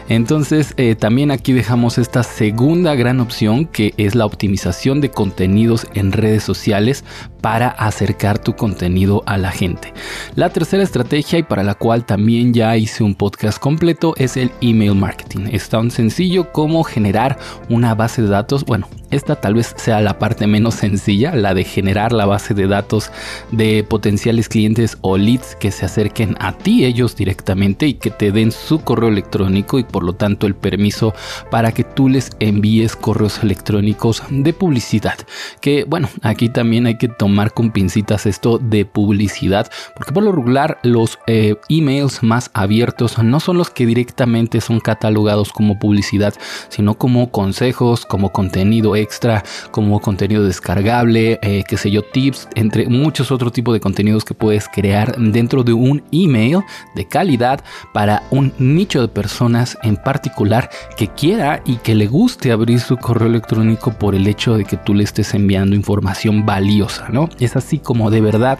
Entonces 0.08 0.74
eh, 0.76 0.94
también 0.94 1.30
aquí 1.30 1.52
dejamos 1.52 1.98
esta 1.98 2.22
segunda 2.22 2.94
gran 2.94 3.20
opción 3.20 3.64
que 3.66 3.94
es 3.96 4.14
la 4.14 4.26
optimización 4.26 5.00
de 5.00 5.10
contenidos 5.10 5.86
en 5.94 6.12
redes 6.12 6.42
sociales 6.42 7.04
para 7.40 7.68
acercar 7.68 8.38
tu 8.38 8.54
contenido 8.56 9.22
a 9.26 9.38
la 9.38 9.50
gente. 9.50 9.94
La 10.34 10.50
tercera 10.50 10.82
estrategia 10.82 11.38
y 11.38 11.42
para 11.42 11.62
la 11.62 11.74
cual 11.74 12.04
también 12.04 12.52
ya 12.52 12.76
hice 12.76 13.04
un 13.04 13.14
podcast 13.14 13.58
completo 13.58 14.14
es 14.16 14.36
el 14.36 14.50
email 14.60 14.94
marketing. 14.94 15.48
Es 15.52 15.68
tan 15.68 15.90
sencillo 15.90 16.52
como 16.52 16.65
cómo 16.66 16.82
generar 16.82 17.38
una 17.68 17.94
base 17.94 18.22
de 18.22 18.26
datos. 18.28 18.64
Bueno, 18.64 18.88
esta 19.10 19.36
tal 19.36 19.54
vez 19.54 19.74
sea 19.76 20.00
la 20.00 20.18
parte 20.18 20.46
menos 20.46 20.74
sencilla, 20.74 21.34
la 21.34 21.54
de 21.54 21.64
generar 21.64 22.12
la 22.12 22.26
base 22.26 22.54
de 22.54 22.66
datos 22.66 23.10
de 23.52 23.84
potenciales 23.84 24.48
clientes 24.48 24.98
o 25.00 25.16
leads 25.16 25.56
que 25.56 25.70
se 25.70 25.86
acerquen 25.86 26.36
a 26.40 26.52
ti 26.52 26.84
ellos 26.84 27.16
directamente 27.16 27.86
y 27.86 27.94
que 27.94 28.10
te 28.10 28.32
den 28.32 28.52
su 28.52 28.80
correo 28.80 29.08
electrónico 29.08 29.78
y 29.78 29.84
por 29.84 30.02
lo 30.02 30.14
tanto 30.14 30.46
el 30.46 30.54
permiso 30.54 31.14
para 31.50 31.72
que 31.72 31.84
tú 31.84 32.08
les 32.08 32.30
envíes 32.40 32.96
correos 32.96 33.42
electrónicos 33.42 34.22
de 34.30 34.52
publicidad. 34.52 35.16
Que 35.60 35.84
bueno, 35.84 36.08
aquí 36.22 36.48
también 36.48 36.86
hay 36.86 36.98
que 36.98 37.08
tomar 37.08 37.52
con 37.52 37.70
pincitas 37.70 38.26
esto 38.26 38.58
de 38.58 38.84
publicidad, 38.84 39.70
porque 39.94 40.12
por 40.12 40.24
lo 40.24 40.32
regular 40.32 40.78
los 40.82 41.18
eh, 41.26 41.56
emails 41.68 42.22
más 42.22 42.50
abiertos 42.54 43.18
no 43.22 43.40
son 43.40 43.58
los 43.58 43.70
que 43.70 43.86
directamente 43.86 44.60
son 44.60 44.80
catalogados 44.80 45.52
como 45.52 45.78
publicidad, 45.78 46.34
sino 46.68 46.94
como 46.94 47.30
consejos, 47.30 48.06
como 48.06 48.32
contenido 48.32 48.95
extra, 48.96 49.44
como 49.70 50.00
contenido 50.00 50.44
descargable, 50.44 51.38
eh, 51.42 51.64
qué 51.68 51.76
sé 51.76 51.90
yo, 51.90 52.02
tips, 52.02 52.48
entre 52.54 52.88
muchos 52.88 53.30
otros 53.30 53.52
tipos 53.52 53.74
de 53.74 53.80
contenidos 53.80 54.24
que 54.24 54.34
puedes 54.34 54.68
crear 54.68 55.16
dentro 55.16 55.62
de 55.62 55.72
un 55.72 56.02
email 56.12 56.60
de 56.94 57.06
calidad 57.06 57.62
para 57.92 58.22
un 58.30 58.52
nicho 58.58 59.00
de 59.00 59.08
personas 59.08 59.78
en 59.82 59.96
particular 59.96 60.70
que 60.96 61.08
quiera 61.08 61.62
y 61.64 61.76
que 61.76 61.94
le 61.94 62.06
guste 62.06 62.52
abrir 62.52 62.80
su 62.80 62.96
correo 62.96 63.28
electrónico 63.28 63.92
por 63.92 64.14
el 64.14 64.26
hecho 64.26 64.56
de 64.56 64.64
que 64.64 64.76
tú 64.76 64.94
le 64.94 65.04
estés 65.04 65.34
enviando 65.34 65.76
información 65.76 66.46
valiosa, 66.46 67.08
¿no? 67.10 67.28
Es 67.38 67.56
así 67.56 67.78
como 67.78 68.10
de 68.10 68.20
verdad 68.20 68.58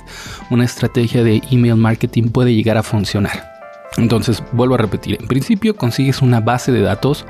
una 0.50 0.64
estrategia 0.64 1.22
de 1.22 1.42
email 1.50 1.76
marketing 1.76 2.28
puede 2.28 2.54
llegar 2.54 2.76
a 2.76 2.82
funcionar. 2.82 3.55
Entonces, 3.98 4.42
vuelvo 4.52 4.74
a 4.74 4.78
repetir, 4.78 5.18
en 5.20 5.26
principio 5.26 5.74
consigues 5.74 6.20
una 6.20 6.40
base 6.40 6.70
de 6.72 6.82
datos 6.82 7.24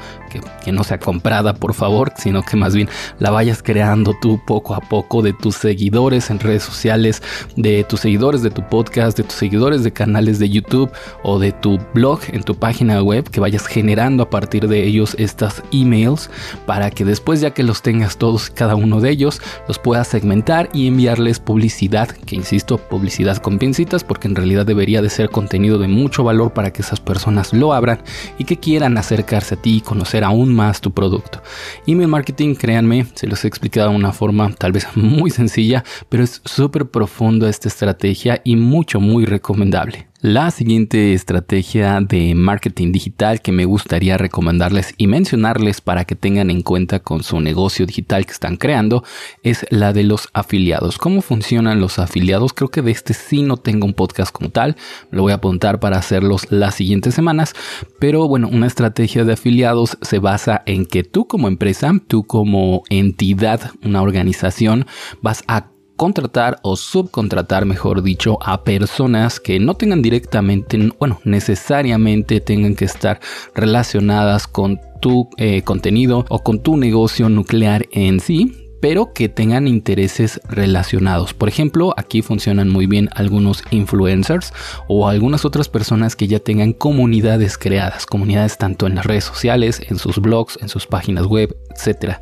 que, 0.64 0.73
no 0.73 0.82
sea 0.82 0.99
comprada, 0.99 1.54
por 1.54 1.75
favor, 1.75 2.12
sino 2.16 2.42
que 2.42 2.56
más 2.56 2.75
bien 2.75 2.88
la 3.18 3.30
vayas 3.30 3.62
creando 3.62 4.14
tú 4.20 4.40
poco 4.44 4.75
a 4.75 4.80
poco 4.80 5.23
de 5.23 5.32
tus 5.32 5.54
seguidores 5.54 6.28
en 6.28 6.40
redes 6.40 6.64
sociales, 6.64 7.23
de 7.56 7.85
tus 7.85 8.00
seguidores 8.00 8.42
de 8.42 8.50
tu 8.50 8.62
podcast, 8.68 9.16
de 9.16 9.23
tus 9.23 9.35
seguidores 9.35 9.85
de 9.85 9.92
canales 9.92 10.38
de 10.38 10.50
YouTube 10.50 10.90
o 11.23 11.38
de 11.38 11.52
tu 11.52 11.78
blog 11.94 12.20
en 12.32 12.42
tu 12.42 12.56
página 12.56 13.00
web, 13.02 13.30
que 13.30 13.40
vayas 13.40 13.66
generando 13.66 14.25
a 14.25 14.30
partir 14.30 14.68
de 14.68 14.85
ellos 14.85 15.14
estas 15.18 15.62
emails 15.73 16.30
para 16.66 16.90
que 16.90 17.04
después 17.04 17.40
ya 17.40 17.52
que 17.52 17.62
los 17.62 17.82
tengas 17.82 18.16
todos, 18.16 18.50
cada 18.50 18.75
uno 18.75 19.00
de 19.00 19.11
ellos, 19.11 19.40
los 19.68 19.78
puedas 19.78 20.08
segmentar 20.08 20.68
y 20.73 20.88
enviarles 20.88 21.38
publicidad, 21.38 22.08
que 22.08 22.37
insisto, 22.37 22.78
publicidad 22.78 23.37
con 23.38 23.58
pincitas, 23.58 24.04
porque 24.04 24.28
en 24.28 24.35
realidad 24.35 24.66
debería 24.66 25.00
de 25.00 25.11
ser 25.11 25.30
contenido 25.30 25.78
de 25.78 25.88
mucho 25.88 26.25
valor 26.25 26.52
para 26.56 26.72
que 26.72 26.80
esas 26.80 27.00
personas 27.00 27.52
lo 27.52 27.75
abran 27.75 28.00
y 28.38 28.44
que 28.44 28.56
quieran 28.58 28.96
acercarse 28.96 29.56
a 29.56 29.60
ti 29.60 29.76
y 29.76 29.80
conocer 29.82 30.25
aún 30.25 30.54
más 30.54 30.80
tu 30.80 30.90
producto. 30.90 31.42
Email 31.86 32.08
marketing, 32.08 32.54
créanme, 32.54 33.06
se 33.14 33.26
los 33.26 33.44
he 33.44 33.48
explicado 33.48 33.90
de 33.90 33.96
una 33.96 34.12
forma 34.12 34.50
tal 34.54 34.72
vez 34.72 34.86
muy 34.96 35.30
sencilla, 35.30 35.84
pero 36.08 36.25
es 36.25 36.40
súper 36.46 36.90
profundo 36.90 37.46
esta 37.46 37.68
estrategia 37.68 38.40
y 38.42 38.56
mucho, 38.56 39.00
muy 39.00 39.26
recomendable. 39.26 40.08
La 40.23 40.50
siguiente 40.50 41.12
estrategia 41.12 42.00
de 42.00 42.35
marketing 42.35 42.90
digital 42.90 43.42
que 43.42 43.52
me 43.52 43.66
gustaría 43.66 44.16
recomendarles 44.16 44.94
y 44.96 45.08
mencionarles 45.08 45.82
para 45.82 46.06
que 46.06 46.14
tengan 46.14 46.49
en 46.49 46.62
cuenta 46.62 47.00
con 47.00 47.23
su 47.23 47.38
negocio 47.40 47.85
digital 47.85 48.25
que 48.25 48.32
están 48.32 48.56
creando 48.56 49.04
es 49.42 49.66
la 49.68 49.92
de 49.92 50.04
los 50.04 50.30
afiliados. 50.32 50.96
¿Cómo 50.96 51.20
funcionan 51.20 51.80
los 51.80 51.99
afiliados? 51.99 52.54
Creo 52.54 52.70
que 52.70 52.80
de 52.80 52.92
este 52.92 53.12
sí 53.12 53.42
no 53.42 53.58
tengo 53.58 53.85
un 53.85 53.92
podcast 53.92 54.32
como 54.32 54.49
tal, 54.49 54.76
lo 55.11 55.20
voy 55.20 55.32
a 55.32 55.37
apuntar 55.37 55.80
para 55.80 55.99
hacerlos 55.99 56.46
las 56.50 56.75
siguientes 56.75 57.14
semanas, 57.14 57.52
pero 57.99 58.26
bueno, 58.26 58.49
una 58.49 58.66
estrategia 58.66 59.25
de 59.25 59.35
afiliados 59.35 59.99
se 60.00 60.18
basa 60.18 60.62
en 60.64 60.87
que 60.87 61.04
tú 61.04 61.26
como 61.26 61.46
empresa, 61.46 61.92
tú 62.08 62.25
como 62.25 62.85
entidad, 62.88 63.70
una 63.82 64.00
organización, 64.00 64.87
vas 65.20 65.44
a 65.46 65.75
contratar 65.96 66.58
o 66.62 66.76
subcontratar, 66.76 67.64
mejor 67.64 68.02
dicho, 68.02 68.38
a 68.42 68.62
personas 68.62 69.40
que 69.40 69.58
no 69.58 69.74
tengan 69.74 70.02
directamente, 70.02 70.92
bueno, 70.98 71.20
necesariamente 71.24 72.40
tengan 72.40 72.76
que 72.76 72.84
estar 72.84 73.20
relacionadas 73.54 74.46
con 74.46 74.80
tu 75.00 75.28
eh, 75.36 75.62
contenido 75.62 76.24
o 76.28 76.42
con 76.42 76.60
tu 76.60 76.76
negocio 76.76 77.28
nuclear 77.28 77.86
en 77.90 78.20
sí, 78.20 78.65
pero 78.80 79.12
que 79.12 79.28
tengan 79.28 79.66
intereses 79.66 80.40
relacionados. 80.49 81.35
Por 81.35 81.49
ejemplo, 81.49 81.95
aquí 81.97 82.23
funcionan 82.23 82.68
muy 82.68 82.87
bien 82.87 83.09
algunos 83.14 83.62
influencers 83.71 84.52
o 84.88 85.09
algunas 85.09 85.45
otras 85.45 85.68
personas 85.68 86.16
que 86.16 86.26
ya 86.26 86.38
tengan 86.38 86.73
comunidades 86.73 87.59
creadas, 87.59 88.06
comunidades 88.06 88.59
tanto 88.59 88.87
en 88.87 88.95
las 88.95 89.06
redes 89.06 89.25
sociales, 89.25 89.80
en 89.88 89.99
sus 89.99 90.18
blogs, 90.18 90.59
en 90.61 90.68
sus 90.68 90.87
páginas 90.87 91.26
web, 91.26 91.56
etcétera, 91.75 92.21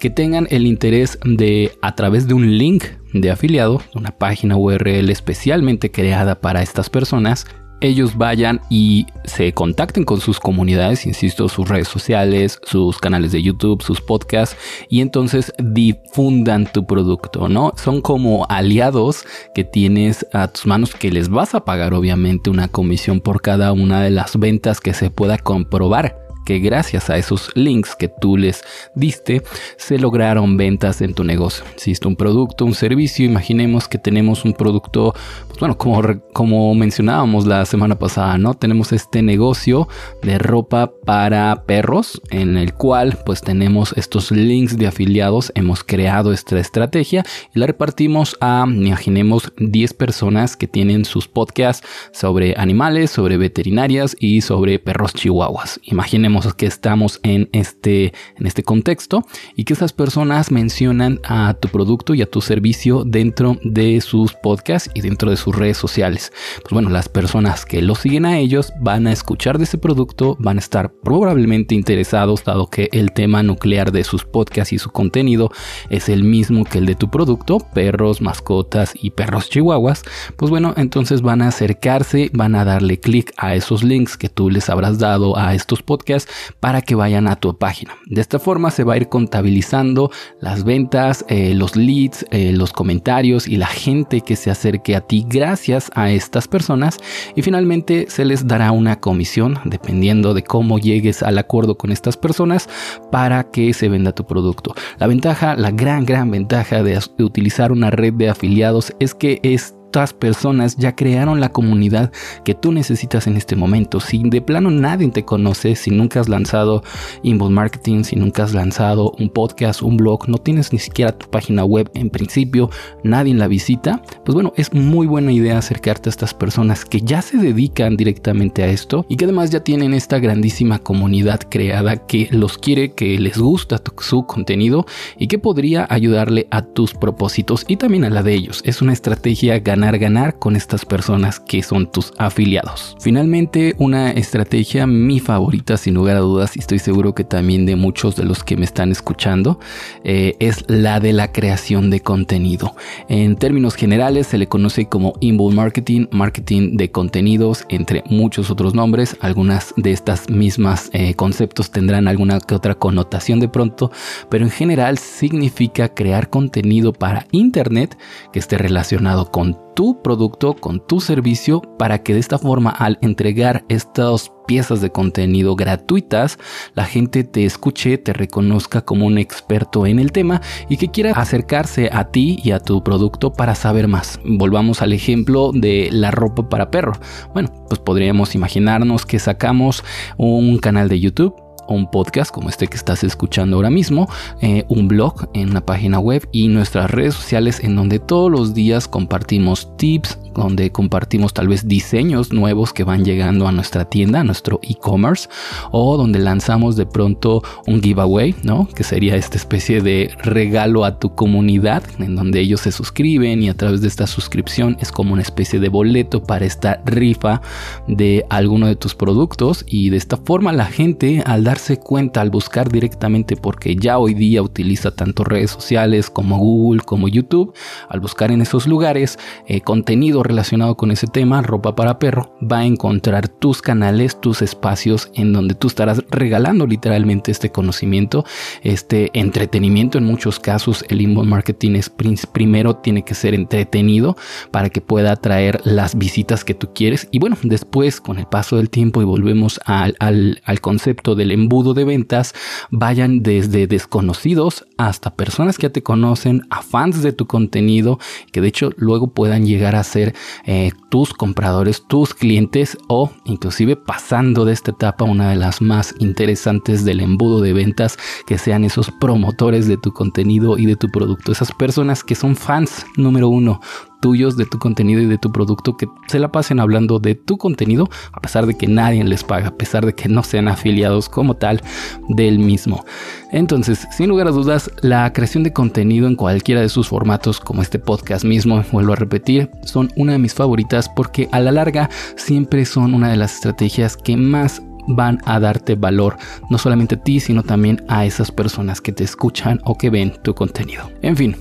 que 0.00 0.10
tengan 0.10 0.46
el 0.50 0.66
interés 0.66 1.18
de 1.24 1.72
a 1.82 1.94
través 1.94 2.26
de 2.26 2.34
un 2.34 2.58
link 2.58 2.84
de 3.12 3.30
afiliado, 3.30 3.80
una 3.94 4.10
página 4.10 4.56
URL 4.56 5.10
especialmente 5.10 5.90
creada 5.90 6.40
para 6.40 6.62
estas 6.62 6.90
personas, 6.90 7.46
ellos 7.80 8.16
vayan 8.16 8.60
y 8.70 9.06
se 9.24 9.52
contacten 9.52 10.04
con 10.04 10.20
sus 10.20 10.40
comunidades, 10.40 11.06
insisto, 11.06 11.48
sus 11.48 11.68
redes 11.68 11.88
sociales, 11.88 12.58
sus 12.64 12.98
canales 12.98 13.32
de 13.32 13.42
YouTube, 13.42 13.82
sus 13.82 14.00
podcasts, 14.00 14.56
y 14.88 15.00
entonces 15.00 15.52
difundan 15.58 16.66
tu 16.72 16.86
producto, 16.86 17.48
¿no? 17.48 17.72
Son 17.76 18.00
como 18.00 18.46
aliados 18.48 19.24
que 19.54 19.64
tienes 19.64 20.26
a 20.32 20.48
tus 20.48 20.66
manos 20.66 20.94
que 20.94 21.10
les 21.10 21.28
vas 21.28 21.54
a 21.54 21.64
pagar 21.64 21.94
obviamente 21.94 22.50
una 22.50 22.68
comisión 22.68 23.20
por 23.20 23.42
cada 23.42 23.72
una 23.72 24.02
de 24.02 24.10
las 24.10 24.38
ventas 24.38 24.80
que 24.80 24.94
se 24.94 25.10
pueda 25.10 25.38
comprobar 25.38 26.23
que 26.44 26.58
gracias 26.58 27.10
a 27.10 27.16
esos 27.16 27.50
links 27.54 27.96
que 27.96 28.08
tú 28.08 28.36
les 28.36 28.62
diste 28.94 29.42
se 29.76 29.98
lograron 29.98 30.56
ventas 30.56 31.00
en 31.00 31.14
tu 31.14 31.24
negocio. 31.24 31.64
Si 31.76 31.92
es 31.92 32.00
un 32.02 32.16
producto, 32.16 32.64
un 32.64 32.74
servicio, 32.74 33.24
imaginemos 33.24 33.88
que 33.88 33.98
tenemos 33.98 34.44
un 34.44 34.52
producto, 34.52 35.14
pues 35.48 35.58
bueno, 35.58 35.76
como, 35.78 36.02
como 36.32 36.74
mencionábamos 36.74 37.46
la 37.46 37.64
semana 37.64 37.98
pasada, 37.98 38.38
¿no? 38.38 38.54
Tenemos 38.54 38.92
este 38.92 39.22
negocio 39.22 39.88
de 40.22 40.38
ropa 40.38 40.92
para 41.04 41.64
perros 41.66 42.20
en 42.30 42.56
el 42.56 42.74
cual 42.74 43.18
pues 43.24 43.40
tenemos 43.40 43.94
estos 43.96 44.30
links 44.30 44.76
de 44.76 44.86
afiliados, 44.86 45.52
hemos 45.54 45.84
creado 45.84 46.32
esta 46.32 46.58
estrategia 46.58 47.24
y 47.54 47.58
la 47.58 47.66
repartimos 47.66 48.36
a, 48.40 48.64
imaginemos, 48.68 49.52
10 49.58 49.94
personas 49.94 50.56
que 50.56 50.68
tienen 50.68 51.04
sus 51.04 51.28
podcasts 51.28 51.86
sobre 52.12 52.54
animales, 52.56 53.10
sobre 53.10 53.36
veterinarias 53.36 54.16
y 54.18 54.40
sobre 54.40 54.78
perros 54.78 55.14
chihuahuas. 55.14 55.80
Imaginemos 55.84 56.33
que 56.56 56.66
estamos 56.66 57.20
en 57.22 57.48
este, 57.52 58.12
en 58.36 58.46
este 58.46 58.62
contexto 58.62 59.24
y 59.56 59.64
que 59.64 59.72
esas 59.72 59.92
personas 59.92 60.50
mencionan 60.50 61.20
a 61.24 61.54
tu 61.54 61.68
producto 61.68 62.14
y 62.14 62.22
a 62.22 62.30
tu 62.30 62.40
servicio 62.40 63.04
dentro 63.04 63.56
de 63.62 64.00
sus 64.00 64.34
podcasts 64.34 64.90
y 64.94 65.00
dentro 65.00 65.30
de 65.30 65.36
sus 65.36 65.54
redes 65.54 65.76
sociales. 65.76 66.32
Pues 66.62 66.72
bueno, 66.72 66.90
las 66.90 67.08
personas 67.08 67.64
que 67.64 67.82
lo 67.82 67.94
siguen 67.94 68.26
a 68.26 68.38
ellos 68.38 68.72
van 68.80 69.06
a 69.06 69.12
escuchar 69.12 69.58
de 69.58 69.64
ese 69.64 69.78
producto, 69.78 70.36
van 70.40 70.56
a 70.56 70.60
estar 70.60 70.92
probablemente 70.92 71.74
interesados 71.74 72.44
dado 72.44 72.68
que 72.68 72.88
el 72.92 73.12
tema 73.12 73.42
nuclear 73.42 73.92
de 73.92 74.02
sus 74.04 74.24
podcasts 74.24 74.72
y 74.72 74.78
su 74.78 74.90
contenido 74.90 75.50
es 75.88 76.08
el 76.08 76.24
mismo 76.24 76.64
que 76.64 76.78
el 76.78 76.86
de 76.86 76.96
tu 76.96 77.10
producto, 77.10 77.58
perros, 77.58 78.20
mascotas 78.20 78.92
y 79.00 79.10
perros 79.10 79.48
chihuahuas. 79.50 80.02
Pues 80.36 80.50
bueno, 80.50 80.74
entonces 80.76 81.22
van 81.22 81.42
a 81.42 81.48
acercarse, 81.48 82.30
van 82.32 82.56
a 82.56 82.64
darle 82.64 82.98
clic 82.98 83.32
a 83.36 83.54
esos 83.54 83.84
links 83.84 84.16
que 84.16 84.28
tú 84.28 84.50
les 84.50 84.68
habrás 84.68 84.98
dado 84.98 85.38
a 85.38 85.54
estos 85.54 85.82
podcasts 85.82 86.23
para 86.60 86.82
que 86.82 86.94
vayan 86.94 87.28
a 87.28 87.36
tu 87.36 87.56
página. 87.56 87.94
De 88.06 88.20
esta 88.20 88.38
forma 88.38 88.70
se 88.70 88.84
va 88.84 88.94
a 88.94 88.96
ir 88.96 89.08
contabilizando 89.08 90.10
las 90.40 90.64
ventas, 90.64 91.24
eh, 91.28 91.54
los 91.54 91.76
leads, 91.76 92.26
eh, 92.30 92.52
los 92.52 92.72
comentarios 92.72 93.46
y 93.48 93.56
la 93.56 93.66
gente 93.66 94.20
que 94.20 94.36
se 94.36 94.50
acerque 94.50 94.96
a 94.96 95.00
ti 95.00 95.26
gracias 95.28 95.90
a 95.94 96.10
estas 96.10 96.48
personas 96.48 96.98
y 97.34 97.42
finalmente 97.42 98.06
se 98.08 98.24
les 98.24 98.46
dará 98.46 98.72
una 98.72 99.00
comisión 99.00 99.58
dependiendo 99.64 100.34
de 100.34 100.42
cómo 100.42 100.78
llegues 100.78 101.22
al 101.22 101.38
acuerdo 101.38 101.76
con 101.76 101.92
estas 101.92 102.16
personas 102.16 102.68
para 103.10 103.50
que 103.50 103.72
se 103.74 103.88
venda 103.88 104.12
tu 104.12 104.26
producto. 104.26 104.74
La 104.98 105.06
ventaja, 105.06 105.54
la 105.56 105.70
gran 105.70 106.04
gran 106.04 106.30
ventaja 106.30 106.82
de, 106.82 107.00
de 107.16 107.24
utilizar 107.24 107.72
una 107.72 107.90
red 107.90 108.14
de 108.14 108.28
afiliados 108.28 108.92
es 109.00 109.14
que 109.14 109.40
es 109.42 109.74
personas 110.12 110.76
ya 110.76 110.96
crearon 110.96 111.40
la 111.40 111.50
comunidad 111.50 112.10
que 112.44 112.54
tú 112.54 112.72
necesitas 112.72 113.28
en 113.28 113.36
este 113.36 113.54
momento. 113.54 114.00
Si 114.00 114.22
de 114.24 114.42
plano 114.42 114.70
nadie 114.70 115.08
te 115.08 115.24
conoce, 115.24 115.76
si 115.76 115.90
nunca 115.90 116.20
has 116.20 116.28
lanzado 116.28 116.82
inbound 117.22 117.54
marketing, 117.54 118.02
si 118.02 118.16
nunca 118.16 118.42
has 118.42 118.54
lanzado 118.54 119.12
un 119.18 119.28
podcast, 119.28 119.82
un 119.82 119.96
blog, 119.96 120.28
no 120.28 120.38
tienes 120.38 120.72
ni 120.72 120.80
siquiera 120.80 121.12
tu 121.12 121.28
página 121.30 121.64
web 121.64 121.90
en 121.94 122.10
principio, 122.10 122.70
nadie 123.04 123.34
la 123.34 123.46
visita, 123.46 124.02
pues 124.24 124.34
bueno, 124.34 124.52
es 124.56 124.74
muy 124.74 125.06
buena 125.06 125.32
idea 125.32 125.58
acercarte 125.58 126.08
a 126.08 126.10
estas 126.10 126.34
personas 126.34 126.84
que 126.84 127.00
ya 127.00 127.22
se 127.22 127.36
dedican 127.36 127.96
directamente 127.96 128.64
a 128.64 128.68
esto 128.68 129.06
y 129.08 129.16
que 129.16 129.26
además 129.26 129.50
ya 129.50 129.60
tienen 129.60 129.94
esta 129.94 130.18
grandísima 130.18 130.80
comunidad 130.80 131.40
creada 131.48 131.96
que 131.96 132.28
los 132.32 132.58
quiere, 132.58 132.92
que 132.92 133.18
les 133.18 133.38
gusta 133.38 133.80
su 134.00 134.26
contenido 134.26 134.86
y 135.18 135.28
que 135.28 135.38
podría 135.38 135.86
ayudarle 135.88 136.48
a 136.50 136.62
tus 136.62 136.94
propósitos 136.94 137.64
y 137.68 137.76
también 137.76 138.04
a 138.04 138.10
la 138.10 138.22
de 138.22 138.34
ellos. 138.34 138.60
Es 138.64 138.82
una 138.82 138.92
estrategia 138.92 139.60
ganadora 139.60 139.83
ganar 139.92 140.38
con 140.38 140.56
estas 140.56 140.84
personas 140.84 141.40
que 141.40 141.62
son 141.62 141.90
tus 141.90 142.12
afiliados. 142.18 142.96
Finalmente, 143.00 143.74
una 143.78 144.10
estrategia 144.10 144.86
mi 144.86 145.20
favorita 145.20 145.76
sin 145.76 145.94
lugar 145.94 146.16
a 146.16 146.20
dudas 146.20 146.56
y 146.56 146.60
estoy 146.60 146.78
seguro 146.78 147.14
que 147.14 147.24
también 147.24 147.66
de 147.66 147.76
muchos 147.76 148.16
de 148.16 148.24
los 148.24 148.42
que 148.42 148.56
me 148.56 148.64
están 148.64 148.90
escuchando 148.90 149.60
eh, 150.02 150.34
es 150.40 150.64
la 150.68 151.00
de 151.00 151.12
la 151.12 151.32
creación 151.32 151.90
de 151.90 152.00
contenido. 152.00 152.74
En 153.08 153.36
términos 153.36 153.74
generales 153.74 154.26
se 154.26 154.38
le 154.38 154.46
conoce 154.46 154.86
como 154.86 155.14
inbound 155.20 155.54
marketing, 155.54 156.06
marketing 156.10 156.76
de 156.76 156.90
contenidos, 156.90 157.64
entre 157.68 158.02
muchos 158.08 158.50
otros 158.50 158.74
nombres. 158.74 159.16
Algunas 159.20 159.74
de 159.76 159.92
estas 159.92 160.30
mismas 160.30 160.90
eh, 160.92 161.14
conceptos 161.14 161.70
tendrán 161.70 162.08
alguna 162.08 162.40
que 162.40 162.54
otra 162.54 162.74
connotación 162.74 163.40
de 163.40 163.48
pronto, 163.48 163.90
pero 164.28 164.44
en 164.44 164.50
general 164.50 164.98
significa 164.98 165.88
crear 165.88 166.30
contenido 166.30 166.92
para 166.92 167.26
internet 167.30 167.98
que 168.32 168.38
esté 168.38 168.58
relacionado 168.58 169.30
con 169.30 169.58
tu 169.74 170.00
producto, 170.02 170.54
con 170.54 170.86
tu 170.86 171.00
servicio, 171.00 171.60
para 171.78 172.02
que 172.02 172.14
de 172.14 172.20
esta 172.20 172.38
forma 172.38 172.70
al 172.70 172.98
entregar 173.02 173.64
estas 173.68 174.30
piezas 174.46 174.80
de 174.80 174.90
contenido 174.90 175.56
gratuitas, 175.56 176.38
la 176.74 176.84
gente 176.84 177.24
te 177.24 177.44
escuche, 177.44 177.98
te 177.98 178.12
reconozca 178.12 178.82
como 178.82 179.06
un 179.06 179.18
experto 179.18 179.86
en 179.86 179.98
el 179.98 180.12
tema 180.12 180.40
y 180.68 180.76
que 180.76 180.90
quiera 180.90 181.12
acercarse 181.12 181.90
a 181.92 182.10
ti 182.10 182.38
y 182.42 182.52
a 182.52 182.60
tu 182.60 182.82
producto 182.82 183.32
para 183.32 183.54
saber 183.54 183.88
más. 183.88 184.20
Volvamos 184.24 184.82
al 184.82 184.92
ejemplo 184.92 185.50
de 185.52 185.88
la 185.92 186.10
ropa 186.10 186.48
para 186.48 186.70
perro. 186.70 186.92
Bueno, 187.32 187.50
pues 187.68 187.80
podríamos 187.80 188.34
imaginarnos 188.34 189.06
que 189.06 189.18
sacamos 189.18 189.84
un 190.16 190.58
canal 190.58 190.88
de 190.88 191.00
YouTube 191.00 191.43
un 191.68 191.90
podcast 191.90 192.30
como 192.30 192.48
este 192.48 192.66
que 192.66 192.76
estás 192.76 193.04
escuchando 193.04 193.56
ahora 193.56 193.70
mismo, 193.70 194.08
eh, 194.40 194.64
un 194.68 194.88
blog 194.88 195.28
en 195.34 195.50
una 195.50 195.60
página 195.60 195.98
web 195.98 196.28
y 196.32 196.48
nuestras 196.48 196.90
redes 196.90 197.14
sociales 197.14 197.60
en 197.60 197.76
donde 197.76 197.98
todos 197.98 198.30
los 198.30 198.54
días 198.54 198.88
compartimos 198.88 199.76
tips, 199.76 200.18
donde 200.34 200.70
compartimos 200.72 201.32
tal 201.32 201.48
vez 201.48 201.66
diseños 201.68 202.32
nuevos 202.32 202.72
que 202.72 202.84
van 202.84 203.04
llegando 203.04 203.46
a 203.46 203.52
nuestra 203.52 203.84
tienda, 203.84 204.20
a 204.20 204.24
nuestro 204.24 204.60
e-commerce, 204.62 205.28
o 205.70 205.96
donde 205.96 206.18
lanzamos 206.18 206.76
de 206.76 206.86
pronto 206.86 207.42
un 207.66 207.82
giveaway, 207.82 208.34
¿no? 208.42 208.68
Que 208.74 208.84
sería 208.84 209.16
esta 209.16 209.36
especie 209.36 209.80
de 209.80 210.10
regalo 210.22 210.84
a 210.84 210.98
tu 210.98 211.14
comunidad, 211.14 211.82
en 211.98 212.16
donde 212.16 212.40
ellos 212.40 212.60
se 212.62 212.72
suscriben 212.72 213.42
y 213.42 213.48
a 213.48 213.56
través 213.56 213.80
de 213.80 213.88
esta 213.88 214.06
suscripción 214.06 214.76
es 214.80 214.90
como 214.90 215.12
una 215.12 215.22
especie 215.22 215.60
de 215.60 215.68
boleto 215.68 216.22
para 216.22 216.44
esta 216.44 216.82
rifa 216.84 217.40
de 217.86 218.24
alguno 218.30 218.66
de 218.66 218.76
tus 218.76 218.94
productos 218.94 219.64
y 219.68 219.90
de 219.90 219.96
esta 219.96 220.16
forma 220.16 220.52
la 220.52 220.66
gente 220.66 221.22
al 221.26 221.44
darse 221.44 221.78
cuenta, 221.78 222.20
al 222.20 222.30
buscar 222.30 222.70
directamente, 222.70 223.36
porque 223.36 223.76
ya 223.76 223.98
hoy 223.98 224.14
día 224.14 224.42
utiliza 224.42 224.90
tanto 224.90 225.24
redes 225.24 225.50
sociales 225.50 226.10
como 226.10 226.38
Google, 226.38 226.82
como 226.82 227.08
YouTube, 227.08 227.54
al 227.88 228.00
buscar 228.00 228.30
en 228.30 228.40
esos 228.40 228.66
lugares 228.66 229.18
eh, 229.46 229.60
contenido 229.60 230.23
relacionado 230.24 230.76
con 230.76 230.90
ese 230.90 231.06
tema, 231.06 231.42
ropa 231.42 231.74
para 231.74 231.98
perro, 231.98 232.34
va 232.40 232.58
a 232.58 232.64
encontrar 232.66 233.28
tus 233.28 233.62
canales, 233.62 234.20
tus 234.20 234.42
espacios 234.42 235.10
en 235.14 235.32
donde 235.32 235.54
tú 235.54 235.68
estarás 235.68 236.02
regalando 236.10 236.66
literalmente 236.66 237.30
este 237.30 237.50
conocimiento, 237.50 238.24
este 238.62 239.10
entretenimiento. 239.14 239.98
En 239.98 240.04
muchos 240.04 240.40
casos 240.40 240.84
el 240.88 241.00
inbound 241.00 241.30
marketing 241.30 241.76
es 241.76 241.90
primero 242.32 242.76
tiene 242.76 243.04
que 243.04 243.14
ser 243.14 243.34
entretenido 243.34 244.16
para 244.50 244.70
que 244.70 244.80
pueda 244.80 245.12
atraer 245.12 245.60
las 245.64 245.96
visitas 245.96 246.44
que 246.44 246.54
tú 246.54 246.70
quieres. 246.74 247.08
Y 247.10 247.18
bueno, 247.18 247.36
después 247.42 248.00
con 248.00 248.18
el 248.18 248.26
paso 248.26 248.56
del 248.56 248.70
tiempo 248.70 249.02
y 249.02 249.04
volvemos 249.04 249.60
al, 249.64 249.96
al, 250.00 250.42
al 250.44 250.60
concepto 250.60 251.14
del 251.14 251.30
embudo 251.30 251.74
de 251.74 251.84
ventas, 251.84 252.34
vayan 252.70 253.22
desde 253.22 253.66
desconocidos 253.66 254.66
hasta 254.76 255.14
personas 255.14 255.58
que 255.58 255.64
ya 255.64 255.70
te 255.70 255.82
conocen, 255.82 256.42
a 256.50 256.62
fans 256.62 257.02
de 257.02 257.12
tu 257.12 257.26
contenido, 257.26 257.98
que 258.32 258.40
de 258.40 258.48
hecho 258.48 258.70
luego 258.76 259.08
puedan 259.08 259.46
llegar 259.46 259.76
a 259.76 259.84
ser 259.84 260.13
eh, 260.44 260.72
tus 260.90 261.12
compradores, 261.12 261.86
tus 261.86 262.14
clientes 262.14 262.78
o 262.88 263.10
inclusive 263.24 263.76
pasando 263.76 264.44
de 264.44 264.52
esta 264.52 264.70
etapa 264.70 265.04
una 265.04 265.30
de 265.30 265.36
las 265.36 265.60
más 265.60 265.94
interesantes 265.98 266.84
del 266.84 267.00
embudo 267.00 267.40
de 267.40 267.52
ventas, 267.52 267.98
que 268.26 268.38
sean 268.38 268.64
esos 268.64 268.90
promotores 268.90 269.66
de 269.68 269.76
tu 269.76 269.92
contenido 269.92 270.58
y 270.58 270.66
de 270.66 270.76
tu 270.76 270.90
producto, 270.90 271.32
esas 271.32 271.52
personas 271.52 272.04
que 272.04 272.14
son 272.14 272.36
fans 272.36 272.86
número 272.96 273.28
uno 273.28 273.60
tuyos, 274.04 274.36
de 274.36 274.44
tu 274.44 274.58
contenido 274.58 275.00
y 275.00 275.06
de 275.06 275.16
tu 275.16 275.32
producto, 275.32 275.78
que 275.78 275.88
se 276.08 276.18
la 276.18 276.30
pasen 276.30 276.60
hablando 276.60 276.98
de 276.98 277.14
tu 277.14 277.38
contenido, 277.38 277.88
a 278.12 278.20
pesar 278.20 278.44
de 278.44 278.54
que 278.54 278.66
nadie 278.66 279.02
les 279.02 279.24
paga, 279.24 279.48
a 279.48 279.56
pesar 279.56 279.86
de 279.86 279.94
que 279.94 280.10
no 280.10 280.22
sean 280.22 280.46
afiliados 280.46 281.08
como 281.08 281.36
tal 281.36 281.62
del 282.10 282.38
mismo. 282.38 282.84
Entonces, 283.32 283.88
sin 283.96 284.10
lugar 284.10 284.28
a 284.28 284.30
dudas, 284.30 284.70
la 284.82 285.10
creación 285.14 285.42
de 285.42 285.54
contenido 285.54 286.06
en 286.06 286.16
cualquiera 286.16 286.60
de 286.60 286.68
sus 286.68 286.88
formatos, 286.88 287.40
como 287.40 287.62
este 287.62 287.78
podcast 287.78 288.26
mismo, 288.26 288.62
vuelvo 288.72 288.92
a 288.92 288.96
repetir, 288.96 289.50
son 289.64 289.90
una 289.96 290.12
de 290.12 290.18
mis 290.18 290.34
favoritas 290.34 290.90
porque 290.90 291.30
a 291.32 291.40
la 291.40 291.52
larga 291.52 291.88
siempre 292.16 292.66
son 292.66 292.92
una 292.92 293.08
de 293.08 293.16
las 293.16 293.36
estrategias 293.36 293.96
que 293.96 294.18
más 294.18 294.60
van 294.86 295.18
a 295.24 295.40
darte 295.40 295.76
valor, 295.76 296.18
no 296.50 296.58
solamente 296.58 296.96
a 296.96 297.00
ti, 297.00 297.20
sino 297.20 297.42
también 297.42 297.82
a 297.88 298.04
esas 298.04 298.30
personas 298.30 298.82
que 298.82 298.92
te 298.92 299.02
escuchan 299.02 299.62
o 299.64 299.78
que 299.78 299.88
ven 299.88 300.12
tu 300.22 300.34
contenido. 300.34 300.90
En 301.00 301.16
fin, 301.16 301.34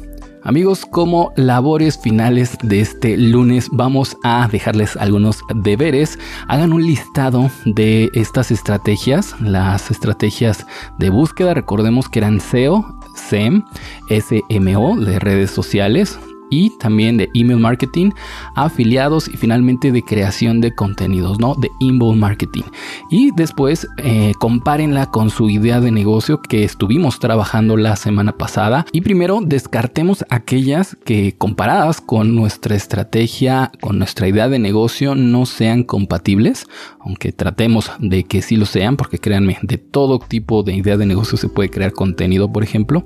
Amigos, 0.45 0.85
como 0.85 1.31
labores 1.37 1.97
finales 1.97 2.57
de 2.61 2.81
este 2.81 3.15
lunes 3.15 3.69
vamos 3.71 4.17
a 4.23 4.49
dejarles 4.51 4.97
algunos 4.97 5.39
deberes. 5.55 6.19
Hagan 6.49 6.73
un 6.73 6.85
listado 6.85 7.49
de 7.65 8.09
estas 8.13 8.51
estrategias, 8.51 9.39
las 9.39 9.89
estrategias 9.89 10.67
de 10.99 11.09
búsqueda. 11.09 11.53
Recordemos 11.53 12.09
que 12.09 12.19
eran 12.19 12.41
SEO, 12.41 12.99
SEM, 13.15 13.63
SMO 14.09 14.97
de 14.99 15.19
redes 15.19 15.51
sociales, 15.51 16.19
y 16.53 16.69
también 16.77 17.17
de 17.17 17.29
email 17.33 17.59
marketing, 17.59 18.11
afiliados 18.55 19.27
y 19.27 19.37
finalmente 19.37 19.91
de 19.91 20.03
creación 20.03 20.61
de 20.61 20.75
contenidos, 20.75 21.39
¿no? 21.39 21.55
De 21.55 21.71
inbound 21.79 22.19
marketing. 22.19 22.61
Y 23.09 23.31
después 23.35 23.87
eh, 23.97 24.33
compárenla 24.39 25.07
con 25.09 25.31
su 25.31 25.49
idea 25.49 25.81
de 25.81 25.89
negocio 25.89 26.41
que 26.41 26.63
estuvimos 26.63 27.19
trabajando 27.19 27.75
la 27.75 27.95
semana 27.95 28.33
pasada 28.33 28.85
y 28.91 29.01
primero 29.01 29.39
descartemos 29.43 30.25
aquellas 30.29 30.95
que 31.05 31.35
comparadas 31.35 32.01
con 32.01 32.35
nuestra 32.35 32.75
estrategia, 32.75 33.71
con 33.81 33.97
nuestra 33.97 34.27
idea 34.27 34.47
de 34.47 34.59
negocio 34.59 35.15
no 35.15 35.47
sean 35.47 35.83
compatibles, 35.83 36.67
aunque 36.99 37.31
tratemos 37.31 37.91
de 37.97 38.25
que 38.25 38.43
sí 38.43 38.57
lo 38.57 38.67
sean, 38.67 38.95
porque 38.95 39.17
créanme, 39.17 39.57
de 39.63 39.79
todo 39.79 40.19
tipo 40.19 40.61
de 40.61 40.75
idea 40.75 40.97
de 40.97 41.07
negocio 41.07 41.35
se 41.35 41.49
puede 41.49 41.69
crear 41.69 41.93
contenido, 41.93 42.51
por 42.51 42.63
ejemplo, 42.63 43.03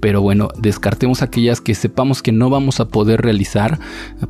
pero 0.00 0.22
bueno, 0.22 0.50
descartemos 0.56 1.22
aquellas 1.22 1.60
que 1.60 1.74
sepamos 1.74 2.22
que 2.22 2.30
no 2.30 2.48
vamos 2.48 2.75
a 2.80 2.88
poder 2.88 3.22
realizar, 3.22 3.78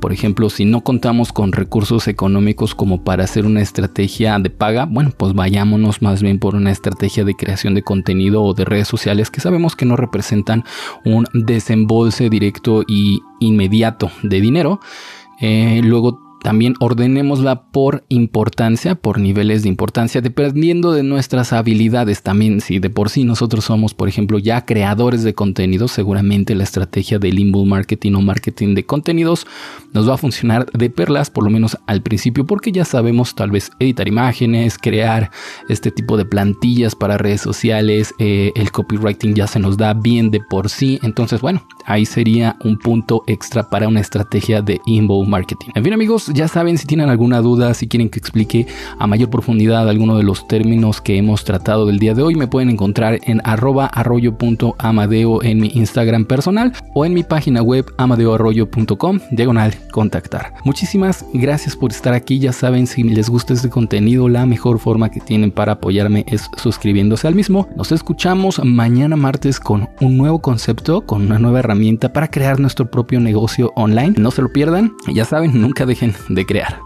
por 0.00 0.12
ejemplo, 0.12 0.50
si 0.50 0.64
no 0.64 0.82
contamos 0.82 1.32
con 1.32 1.52
recursos 1.52 2.08
económicos 2.08 2.74
como 2.74 3.04
para 3.04 3.24
hacer 3.24 3.46
una 3.46 3.60
estrategia 3.60 4.38
de 4.38 4.50
paga, 4.50 4.86
bueno, 4.86 5.12
pues 5.16 5.34
vayámonos 5.34 6.02
más 6.02 6.22
bien 6.22 6.38
por 6.38 6.54
una 6.54 6.70
estrategia 6.70 7.24
de 7.24 7.34
creación 7.34 7.74
de 7.74 7.82
contenido 7.82 8.42
o 8.42 8.54
de 8.54 8.64
redes 8.64 8.88
sociales 8.88 9.30
que 9.30 9.40
sabemos 9.40 9.76
que 9.76 9.86
no 9.86 9.96
representan 9.96 10.64
un 11.04 11.26
desembolse 11.32 12.28
directo 12.30 12.84
y 12.86 13.20
inmediato 13.40 14.10
de 14.22 14.40
dinero. 14.40 14.80
Eh, 15.40 15.80
luego 15.84 16.25
también 16.46 16.74
ordenémosla 16.78 17.72
por 17.72 18.04
importancia, 18.08 18.94
por 18.94 19.18
niveles 19.18 19.64
de 19.64 19.68
importancia, 19.68 20.20
dependiendo 20.20 20.92
de 20.92 21.02
nuestras 21.02 21.52
habilidades 21.52 22.22
también. 22.22 22.60
Si 22.60 22.78
de 22.78 22.88
por 22.88 23.10
sí 23.10 23.24
nosotros 23.24 23.64
somos, 23.64 23.94
por 23.94 24.08
ejemplo, 24.08 24.38
ya 24.38 24.64
creadores 24.64 25.24
de 25.24 25.34
contenidos, 25.34 25.90
seguramente 25.90 26.54
la 26.54 26.62
estrategia 26.62 27.18
del 27.18 27.40
inbound 27.40 27.68
marketing 27.68 28.12
o 28.12 28.20
marketing 28.20 28.76
de 28.76 28.86
contenidos 28.86 29.44
nos 29.92 30.08
va 30.08 30.14
a 30.14 30.18
funcionar 30.18 30.66
de 30.70 30.88
perlas, 30.88 31.30
por 31.30 31.42
lo 31.42 31.50
menos 31.50 31.78
al 31.88 32.02
principio, 32.02 32.46
porque 32.46 32.70
ya 32.70 32.84
sabemos 32.84 33.34
tal 33.34 33.50
vez 33.50 33.72
editar 33.80 34.06
imágenes, 34.06 34.78
crear 34.78 35.32
este 35.68 35.90
tipo 35.90 36.16
de 36.16 36.26
plantillas 36.26 36.94
para 36.94 37.18
redes 37.18 37.40
sociales, 37.40 38.14
eh, 38.20 38.52
el 38.54 38.70
copywriting 38.70 39.34
ya 39.34 39.48
se 39.48 39.58
nos 39.58 39.76
da 39.76 39.94
bien 39.94 40.30
de 40.30 40.38
por 40.48 40.68
sí. 40.68 41.00
Entonces, 41.02 41.40
bueno, 41.40 41.66
ahí 41.86 42.06
sería 42.06 42.54
un 42.62 42.78
punto 42.78 43.24
extra 43.26 43.68
para 43.68 43.88
una 43.88 43.98
estrategia 43.98 44.62
de 44.62 44.80
inbound 44.86 45.28
marketing. 45.28 45.70
En 45.74 45.82
fin, 45.82 45.92
amigos, 45.92 46.35
ya 46.36 46.48
saben, 46.48 46.76
si 46.76 46.86
tienen 46.86 47.08
alguna 47.08 47.40
duda, 47.40 47.72
si 47.72 47.88
quieren 47.88 48.10
que 48.10 48.18
explique 48.18 48.66
a 48.98 49.06
mayor 49.06 49.30
profundidad 49.30 49.88
alguno 49.88 50.18
de 50.18 50.22
los 50.22 50.46
términos 50.46 51.00
que 51.00 51.16
hemos 51.16 51.44
tratado 51.44 51.86
del 51.86 51.98
día 51.98 52.14
de 52.14 52.22
hoy, 52.22 52.34
me 52.34 52.46
pueden 52.46 52.68
encontrar 52.68 53.18
en 53.22 53.40
arroba 53.42 53.86
arroyo.amadeo 53.86 55.42
en 55.42 55.60
mi 55.60 55.68
Instagram 55.74 56.26
personal 56.26 56.72
o 56.94 57.06
en 57.06 57.14
mi 57.14 57.22
página 57.22 57.62
web 57.62 57.86
amadeoarroyo.com, 57.96 59.20
diagonal 59.30 59.74
contactar. 59.90 60.52
Muchísimas 60.64 61.24
gracias 61.32 61.74
por 61.74 61.90
estar 61.90 62.12
aquí. 62.12 62.38
Ya 62.38 62.52
saben, 62.52 62.86
si 62.86 63.02
les 63.02 63.30
gusta 63.30 63.54
este 63.54 63.70
contenido, 63.70 64.28
la 64.28 64.44
mejor 64.44 64.78
forma 64.78 65.10
que 65.10 65.20
tienen 65.20 65.50
para 65.50 65.72
apoyarme 65.72 66.26
es 66.28 66.50
suscribiéndose 66.58 67.26
al 67.26 67.34
mismo. 67.34 67.68
Nos 67.76 67.92
escuchamos 67.92 68.62
mañana 68.62 69.16
martes 69.16 69.58
con 69.58 69.88
un 70.02 70.18
nuevo 70.18 70.40
concepto, 70.40 71.06
con 71.06 71.22
una 71.22 71.38
nueva 71.38 71.60
herramienta 71.60 72.12
para 72.12 72.28
crear 72.28 72.60
nuestro 72.60 72.90
propio 72.90 73.20
negocio 73.20 73.72
online. 73.74 74.14
No 74.18 74.30
se 74.30 74.42
lo 74.42 74.52
pierdan. 74.52 74.92
Ya 75.14 75.24
saben, 75.24 75.58
nunca 75.58 75.86
dejen 75.86 76.14
de 76.28 76.44
crear. 76.44 76.80